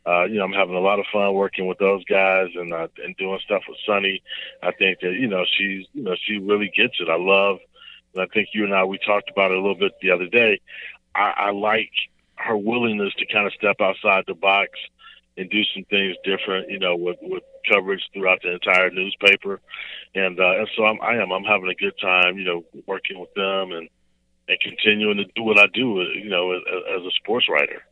[0.06, 2.89] Uh, you know, I'm having a lot of fun working with those guys and uh,
[3.05, 4.22] and doing stuff with Sunny.
[4.62, 7.10] I think that you know she's you know she really gets it.
[7.10, 7.59] I love,
[8.14, 10.28] and I think you and I we talked about it a little bit the other
[10.28, 10.60] day.
[11.14, 11.93] I, I like
[12.36, 14.70] her willingness to kind of step outside the box
[15.36, 16.70] and do some things different.
[16.70, 19.60] You know, with with coverage throughout the entire newspaper,
[20.14, 22.39] and uh, and so I'm, I am I'm having a good time.
[22.39, 23.90] You know, working with them and
[24.48, 26.02] and continuing to do what I do.
[26.02, 26.62] You know, as,
[26.97, 27.82] as a sports writer.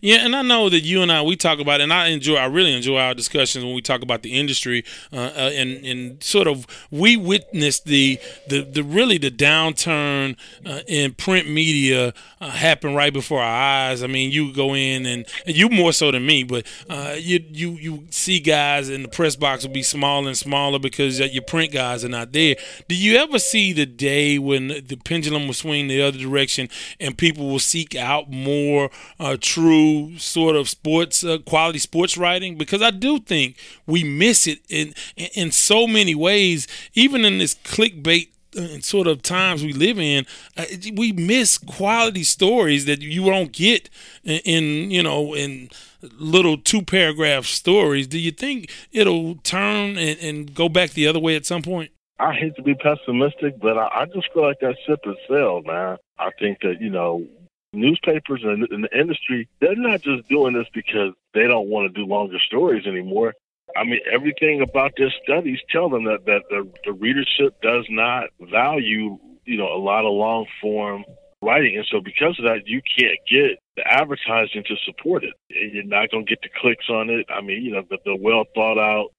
[0.00, 2.46] Yeah, and I know that you and I we talk about, and I enjoy, I
[2.46, 6.46] really enjoy our discussions when we talk about the industry, uh, uh, and and sort
[6.46, 8.18] of we witnessed the
[8.48, 14.02] the, the really the downturn uh, in print media uh, happen right before our eyes.
[14.02, 17.44] I mean, you go in and, and you more so than me, but uh, you
[17.50, 21.42] you you see guys in the press box will be smaller and smaller because your
[21.42, 22.56] print guys are not there.
[22.88, 26.68] Do you ever see the day when the pendulum will swing the other direction
[27.00, 32.56] and people will seek out more uh, true sort of sports uh, quality sports writing
[32.56, 33.56] because I do think
[33.86, 39.22] we miss it in in so many ways even in this clickbait uh, sort of
[39.22, 40.26] times we live in
[40.56, 40.64] uh,
[40.94, 43.90] we miss quality stories that you don't get
[44.22, 45.70] in, in you know in
[46.18, 51.18] little two paragraph stories do you think it'll turn and, and go back the other
[51.18, 51.90] way at some point
[52.20, 55.66] I hate to be pessimistic, but I, I just feel like that ship has sailed,
[55.66, 55.98] man.
[56.18, 57.24] I think that, you know,
[57.72, 62.00] newspapers and, and the industry, they're not just doing this because they don't want to
[62.00, 63.34] do longer stories anymore.
[63.76, 68.30] I mean, everything about their studies tell them that, that the, the readership does not
[68.40, 71.04] value, you know, a lot of long form
[71.42, 71.76] writing.
[71.76, 75.34] And so because of that, you can't get the advertising to support it.
[75.48, 77.26] You're not going to get the clicks on it.
[77.28, 79.10] I mean, you know, the, the well thought out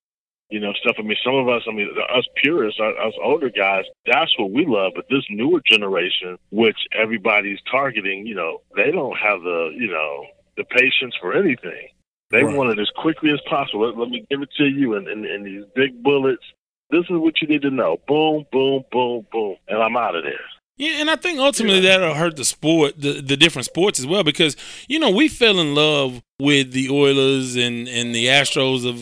[0.49, 0.95] you know, stuff.
[0.97, 4.65] I mean, some of us, I mean, us purists, us older guys, that's what we
[4.65, 4.93] love.
[4.95, 10.26] But this newer generation, which everybody's targeting, you know, they don't have the, you know,
[10.57, 11.88] the patience for anything.
[12.31, 12.55] They Right.
[12.55, 13.88] want it as quickly as possible.
[13.88, 16.43] Let, let me give it to you in, in, in these big bullets.
[16.91, 17.97] This is what you need to know.
[18.07, 19.55] Boom, boom, boom, boom.
[19.67, 20.34] And I'm out of there.
[20.77, 24.23] Yeah, and I think ultimately that'll hurt the sport, the, the different sports as well,
[24.23, 24.55] because
[24.88, 28.98] you know we fell in love with the Oilers and and the Astros of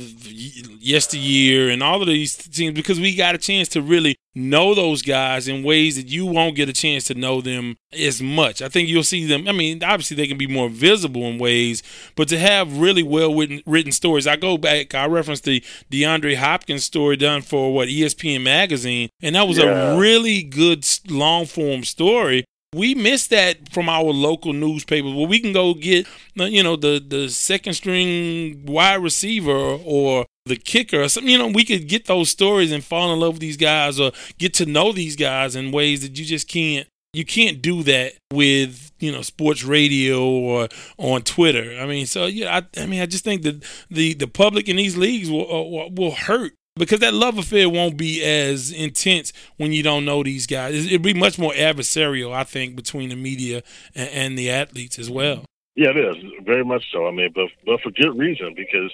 [0.82, 5.02] yesteryear and all of these teams because we got a chance to really know those
[5.02, 8.62] guys in ways that you won't get a chance to know them as much.
[8.62, 9.48] I think you'll see them.
[9.48, 11.82] I mean, obviously they can be more visible in ways,
[12.16, 14.28] but to have really well written, written stories.
[14.28, 14.94] I go back.
[14.94, 19.94] I referenced the DeAndre Hopkins story done for what ESPN magazine, and that was Yeah.
[19.94, 22.46] a really good long form story.
[22.76, 26.06] We miss that from our local newspapers where we can go get,
[26.38, 29.52] uh, you know, the the second string wide receiver
[29.86, 31.32] or the kicker or something.
[31.32, 34.12] You know, we could get those stories and fall in love with these guys or
[34.38, 36.88] get to know these guys in ways that you just can't.
[37.14, 40.68] You can't do that with you know sports radio or
[40.98, 41.80] on Twitter.
[41.80, 44.76] I mean, so yeah, I, I mean, I just think that the the public in
[44.76, 49.74] these leagues will uh, will hurt because that love affair won't be as intense when
[49.74, 50.86] you don't know these guys.
[50.86, 53.64] It'll be much more adversarial, I think, between the media
[53.96, 55.46] and, and the athletes as well.
[55.76, 57.08] Yeah, it is very much so.
[57.08, 58.92] I mean, but but for good reason because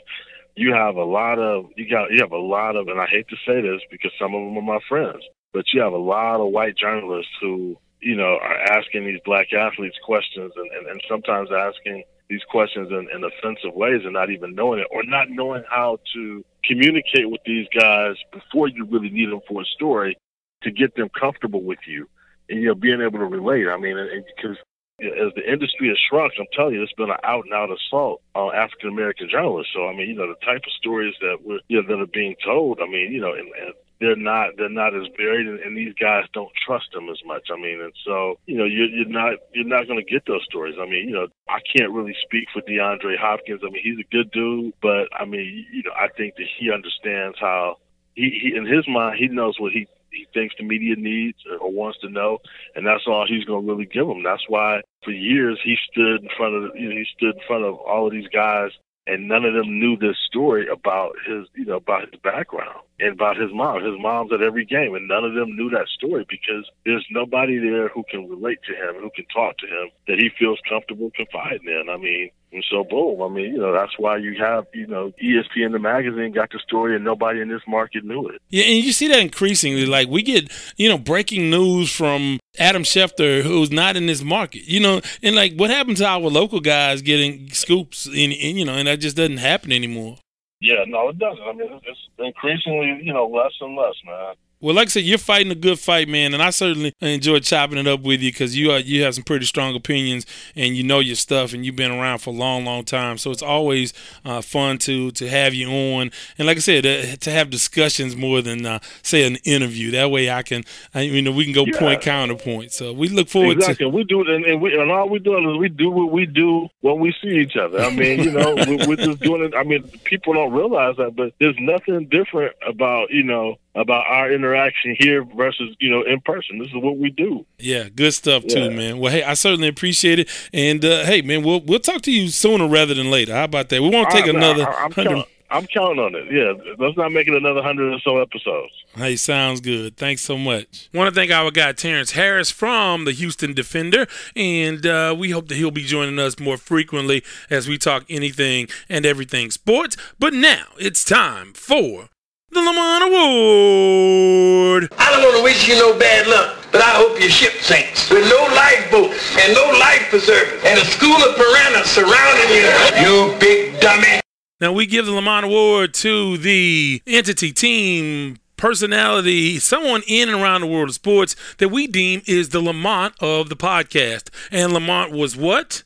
[0.55, 3.27] you have a lot of you got you have a lot of, and I hate
[3.29, 5.23] to say this because some of them are my friends,
[5.53, 9.53] but you have a lot of white journalists who you know are asking these black
[9.53, 12.03] athletes questions and and, and sometimes asking
[12.33, 15.99] these questions in, in offensive ways and not even knowing it or not knowing how
[16.13, 20.17] to communicate with these guys before you really need them for a story
[20.63, 22.07] to get them comfortable with you
[22.49, 23.67] and you know being able to relate.
[23.67, 23.97] I mean,
[24.35, 24.57] because
[24.99, 28.21] as the industry has shrunk, I'm telling you, it's been an out and out assault
[28.33, 29.73] on African American journalists.
[29.75, 32.07] So I mean, you know, the type of stories that we're you know, that are
[32.07, 32.79] being told.
[32.81, 33.73] I mean, you know, and, and
[34.03, 37.47] they're not they're not as buried, and, and these guys don't trust them as much.
[37.51, 40.43] I mean, and so you know, you're, you're not you're not going to get those
[40.43, 40.75] stories.
[40.77, 43.61] I mean, you know, I can't really speak for DeAndre Hopkins.
[43.63, 46.69] I mean, he's a good dude, but I mean, you know, I think that he
[46.69, 47.77] understands how
[48.15, 51.71] he, he in his mind he knows what he he thinks the media needs or
[51.71, 52.39] wants to know,
[52.75, 54.21] and that's all he's going to really give them.
[54.21, 57.63] That's why for years he stood in front of you know he stood in front
[57.63, 58.71] of all of these guys,
[59.05, 63.13] and none of them knew this story about his you know about his background and
[63.13, 63.83] about his mom.
[63.83, 67.59] His mom's at every game, and none of them knew that story because there's nobody
[67.59, 71.11] there who can relate to him, who can talk to him, that he feels comfortable
[71.15, 71.89] confiding in.
[71.89, 73.21] I mean, and so boom.
[73.21, 76.59] I mean, you know, that's why you have you know ESPN the magazine got the
[76.59, 78.41] story, and nobody in this market knew it.
[78.49, 79.85] Yeah, and you see that increasingly.
[79.85, 84.67] Like we get, you know, breaking news from Adam Schefter, who's not in this market.
[84.67, 88.65] You know, and like what happened to our local guys getting scoops, and, and you
[88.65, 90.17] know, and that just doesn't happen anymore.
[90.61, 91.43] Yeah, no, it doesn't.
[91.43, 94.35] I mean, it's it's increasingly, you know, less and less, man.
[94.63, 97.77] Well, like I said, you're fighting a good fight, man, and I certainly enjoy chopping
[97.77, 100.25] it up with you because you are you have some pretty strong opinions
[100.55, 103.17] and you know your stuff and you've been around for a long, long time.
[103.17, 107.17] So it's always uh, fun to to have you on, and like I said, uh,
[107.17, 109.91] to have discussions more than uh, say an interview.
[109.91, 110.63] That way, I can,
[110.95, 111.77] I, you know, we can go Yeah.
[111.77, 112.71] point counterpoint.
[112.71, 113.87] So we look forward exactly.
[113.87, 116.69] We do, and, and, we, and all we doing is we do what we do
[116.79, 117.81] when we see each other.
[117.81, 119.53] I mean, you know, we, we're just doing it.
[119.57, 124.31] I mean, people don't realize that, but there's nothing different about you know about our
[124.31, 126.59] interaction here versus you know in person.
[126.59, 127.45] This is what we do.
[127.59, 128.69] Yeah, good stuff too, Yeah.
[128.69, 128.97] man.
[128.99, 132.27] Well, hey, I certainly appreciate it, and uh, hey, man, we'll we'll talk to you
[132.29, 133.33] sooner rather than later.
[133.33, 133.81] How about that?
[133.81, 135.09] We won't take I- another I, I'm, hundred.
[135.15, 136.25] count, I'm counting on it.
[136.31, 138.71] Yeah, let's not make it another hundred or so episodes.
[138.95, 139.97] Hey, sounds good.
[139.97, 140.89] Thanks so much.
[140.93, 144.05] Want to thank our guy Terrence Harris from the Houston Defender,
[144.35, 148.67] and uh, we hope that he'll be joining us more frequently as we talk anything
[148.89, 149.97] and everything sports.
[150.19, 152.09] But now it's time for
[152.53, 154.89] the Lamont Award.
[154.97, 158.09] I don't want to wish you no bad luck, but I hope your ship sinks
[158.09, 162.69] with no lifeboats and no life preservers and a school of piranhas surrounding you.
[163.01, 164.19] You big dummy.
[164.61, 170.61] Now we give the Lamont Award to the entity, team, personality, someone in and around
[170.61, 174.29] the world of sports that we deem is the Lamont of the podcast.
[174.51, 175.83] And Lamont was what?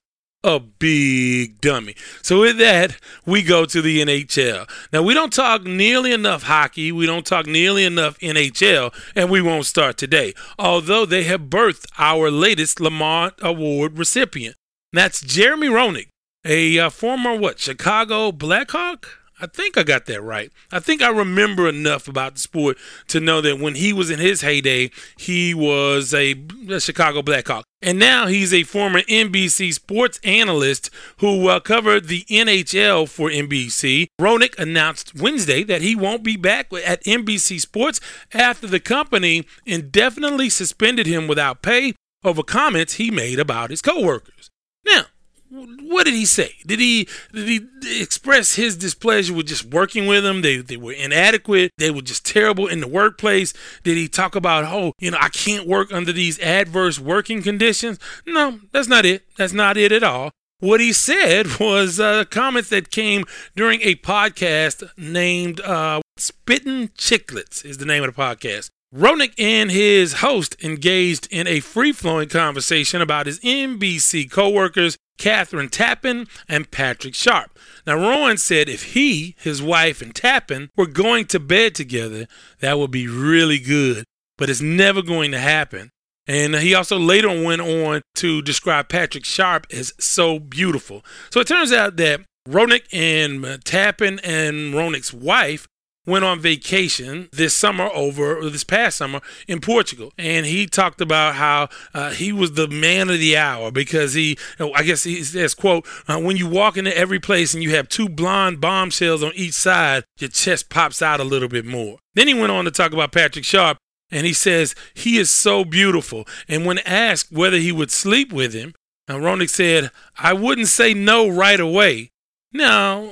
[0.47, 1.93] A big dummy.
[2.21, 4.69] So with that, we go to the NHL.
[4.93, 6.91] Now we don't talk nearly enough hockey.
[6.93, 10.33] We don't talk nearly enough NHL, and we won't start today.
[10.57, 14.55] Although they have birthed our latest Lamont Award recipient.
[14.93, 16.07] That's Jeremy Roenick
[16.47, 19.19] a uh, former what Chicago Blackhawk.
[19.39, 20.51] I think I got that right.
[20.71, 22.77] I think I remember enough about the sport
[23.09, 26.35] to know that when he was in his heyday, he was a,
[26.79, 27.63] Chicago Blackhawk.
[27.79, 30.89] And now he's a former NBC sports analyst
[31.19, 34.07] who uh, covered the NHL for NBC.
[34.19, 38.01] Roenick announced Wednesday that he won't be back at NBC Sports
[38.33, 41.93] after the company indefinitely suspended him without pay
[42.23, 44.49] over comments he made about his coworkers.
[44.83, 45.05] Now,
[45.49, 46.53] what did he say?
[46.65, 50.41] Did he did he express his displeasure with just working with them?
[50.41, 51.71] They they were inadequate.
[51.77, 53.53] They were just terrible in the workplace.
[53.83, 57.99] Did he talk about oh you know I can't work under these adverse working conditions?
[58.25, 59.23] No, that's not it.
[59.37, 60.31] That's not it at all.
[60.59, 63.23] What he said was uh, comments that came
[63.55, 68.69] during a podcast named uh, "Spittin' Chicklets" is the name of the podcast.
[68.95, 74.97] Roenick and his host engaged in a free flowing conversation about his NBC co workers,
[75.19, 77.59] Kathryn Tappen and Patrick Sharp.
[77.85, 82.27] Now, Rowan said if he, his wife, and Tappen were going to bed together,
[82.61, 84.05] that would be really good,
[84.37, 85.89] but it's never going to happen.
[86.25, 91.03] And he also later went on to describe Patrick Sharp as so beautiful.
[91.29, 95.67] So it turns out that Roenick and Tappen and Roenick's wife
[96.07, 101.35] went on vacation this summer over this past summer in Portugal, and he talked about
[101.35, 105.53] how uh, he was the man of the hour because he, I guess he says,
[105.53, 109.33] "quote uh, When you walk into every place and you have two blonde bombshells on
[109.35, 112.71] each side, your chest pops out a little bit more." Then he went on to
[112.71, 113.77] talk about Patrick Sharp.
[114.09, 116.25] And he says he is so beautiful.
[116.47, 118.73] And when asked whether he would sleep with him,
[119.07, 122.11] now Roenick said, I wouldn't say no right away.
[122.53, 123.09] Now,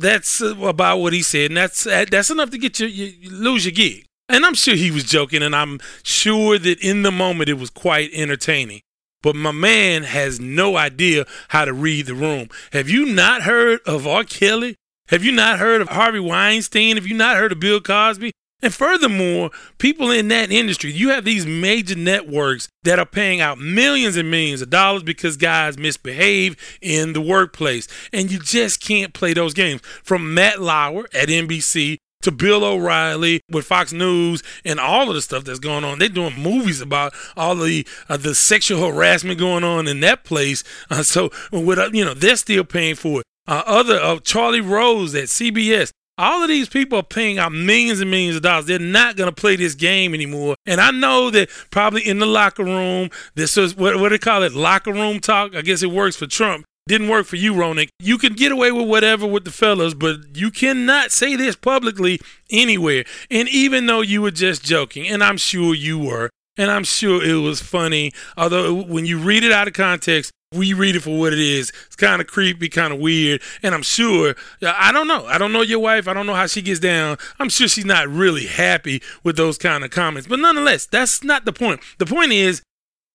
[0.00, 3.30] that's uh, about what he said, and that's uh, that's enough to get you, you
[3.30, 4.06] lose your gig.
[4.28, 7.70] And I'm sure he was joking, and I'm sure that in the moment it was
[7.70, 8.80] quite entertaining.
[9.22, 12.48] But my man has no idea how to read the room.
[12.72, 14.24] Have you not heard of R.
[14.24, 14.76] Kelly?
[15.08, 16.96] Have you not heard of Harvey Weinstein?
[16.96, 18.32] Have you not heard of Bill Cosby?
[18.62, 23.58] And furthermore, people in that industry, you have these major networks that are paying out
[23.58, 27.88] millions and millions of dollars because guys misbehave in the workplace.
[28.12, 29.80] And you just can't play those games.
[30.02, 35.22] From Matt Lauer at NBC to Bill O'Reilly with Fox News and all of the
[35.22, 35.98] stuff that's going on.
[35.98, 40.62] They're doing movies about all the uh, the sexual harassment going on in that place.
[40.90, 43.26] Uh, so, with uh, you know, they're still paying for it.
[43.46, 45.90] Uh, other uh, Charlie Rose at CBS,
[46.20, 48.66] all of these people are paying out millions and millions of dollars.
[48.66, 50.54] They're not going to play this game anymore.
[50.66, 54.42] And I know that probably in the locker room, this is what, what they call
[54.42, 54.52] it?
[54.52, 55.54] Locker room talk.
[55.56, 56.66] I guess it works for Trump.
[56.86, 57.88] Didn't work for you, Roenick.
[58.00, 62.20] You can get away with whatever with the fellas, but you cannot say this publicly
[62.50, 63.04] anywhere.
[63.30, 67.24] And even though you were just joking, and I'm sure you were, and I'm sure
[67.24, 71.16] it was funny, although when you read it out of context, we read it for
[71.16, 71.72] what it is.
[71.86, 75.24] It's kind of creepy, kind of weird, and I'm sure I don't know.
[75.26, 76.08] I don't know your wife.
[76.08, 77.18] I don't know how she gets down.
[77.38, 80.26] I'm sure she's not really happy with those kind of comments.
[80.26, 81.80] But nonetheless, that's not the point.
[81.98, 82.62] The point is,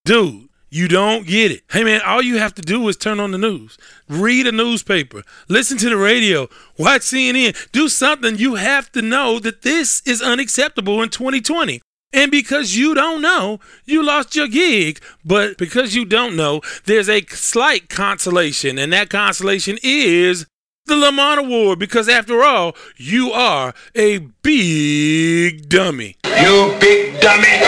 [0.05, 1.63] dude, you don't get it.
[1.69, 5.21] Hey man, all you have to do is turn on the news, read a newspaper,
[5.49, 6.47] listen to the radio,
[6.79, 8.37] watch CNN, do something.
[8.37, 11.81] You have to know that this is unacceptable in 2020.
[12.13, 15.01] And because you don't know, you lost your gig.
[15.23, 20.45] But because you don't know, there's a slight consolation, and that consolation is
[20.85, 21.79] the Lamont Award.
[21.79, 26.15] Because after all, you are a big dummy.
[26.25, 27.61] You big dummy.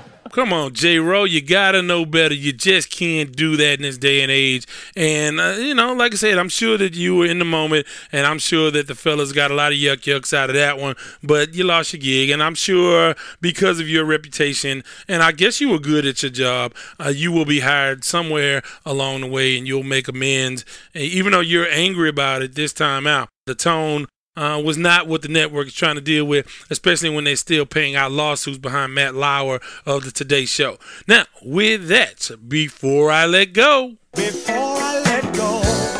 [0.40, 0.98] Come on, J.
[0.98, 2.32] Rowe, you gotta know better.
[2.32, 4.66] You just can't do that in this day and age.
[4.96, 7.86] And uh, you know, like I said, I'm sure that you were in the moment,
[8.10, 10.78] and I'm sure that the fellas got a lot of yuck yucks out of that
[10.78, 10.96] one.
[11.22, 15.60] But you lost your gig, and I'm sure because of your reputation, and I guess
[15.60, 19.58] you were good at your job, uh, you will be hired somewhere along the way,
[19.58, 20.64] and you'll make amends.
[20.94, 24.06] And even though you're angry about it this time out, the tone
[24.40, 27.66] uh, was not what the network is trying to deal with, especially when they're still
[27.66, 30.78] paying out lawsuits behind Matt Lauer of the Today Show.
[31.06, 34.59] Now, with that, before I let go, before I let go.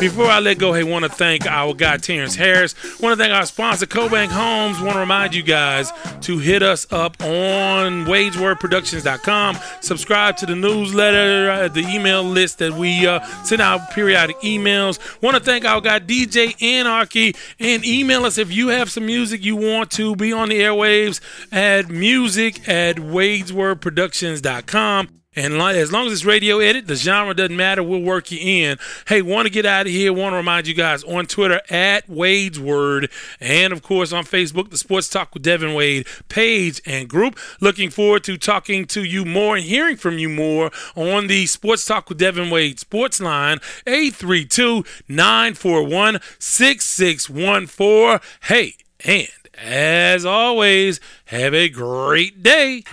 [0.01, 2.73] Before I let go, hey, want to thank our guy Terrence Harris.
[2.99, 4.81] Want to thank our sponsor, CoBank Homes.
[4.81, 5.91] Want to remind you guys
[6.21, 9.59] to hit us up on WadesWordProductions.com.
[9.81, 14.97] Subscribe to the newsletter, uh, the email list that we uh, send out periodic emails.
[15.21, 19.45] Want to thank our guy DJ Anarchy and email us if you have some music
[19.45, 21.21] you want to be on the airwaves
[21.51, 25.20] at music at WadesWordProductions.com.
[25.33, 27.81] And as long as it's radio edit, the genre doesn't matter.
[27.81, 28.77] We'll work you in.
[29.07, 30.11] Hey, want to get out of here?
[30.11, 33.09] Want to remind you guys on Twitter at Wade's Word,
[33.39, 37.39] and of course on Facebook, the Sports Talk with Devin Wade page and group.
[37.61, 41.85] Looking forward to talking to you more and hearing from you more on the Sports
[41.85, 48.19] Talk with Devin Wade sports line 832 941 6614.
[48.41, 48.75] Hey,
[49.05, 52.83] and as always, have a great day.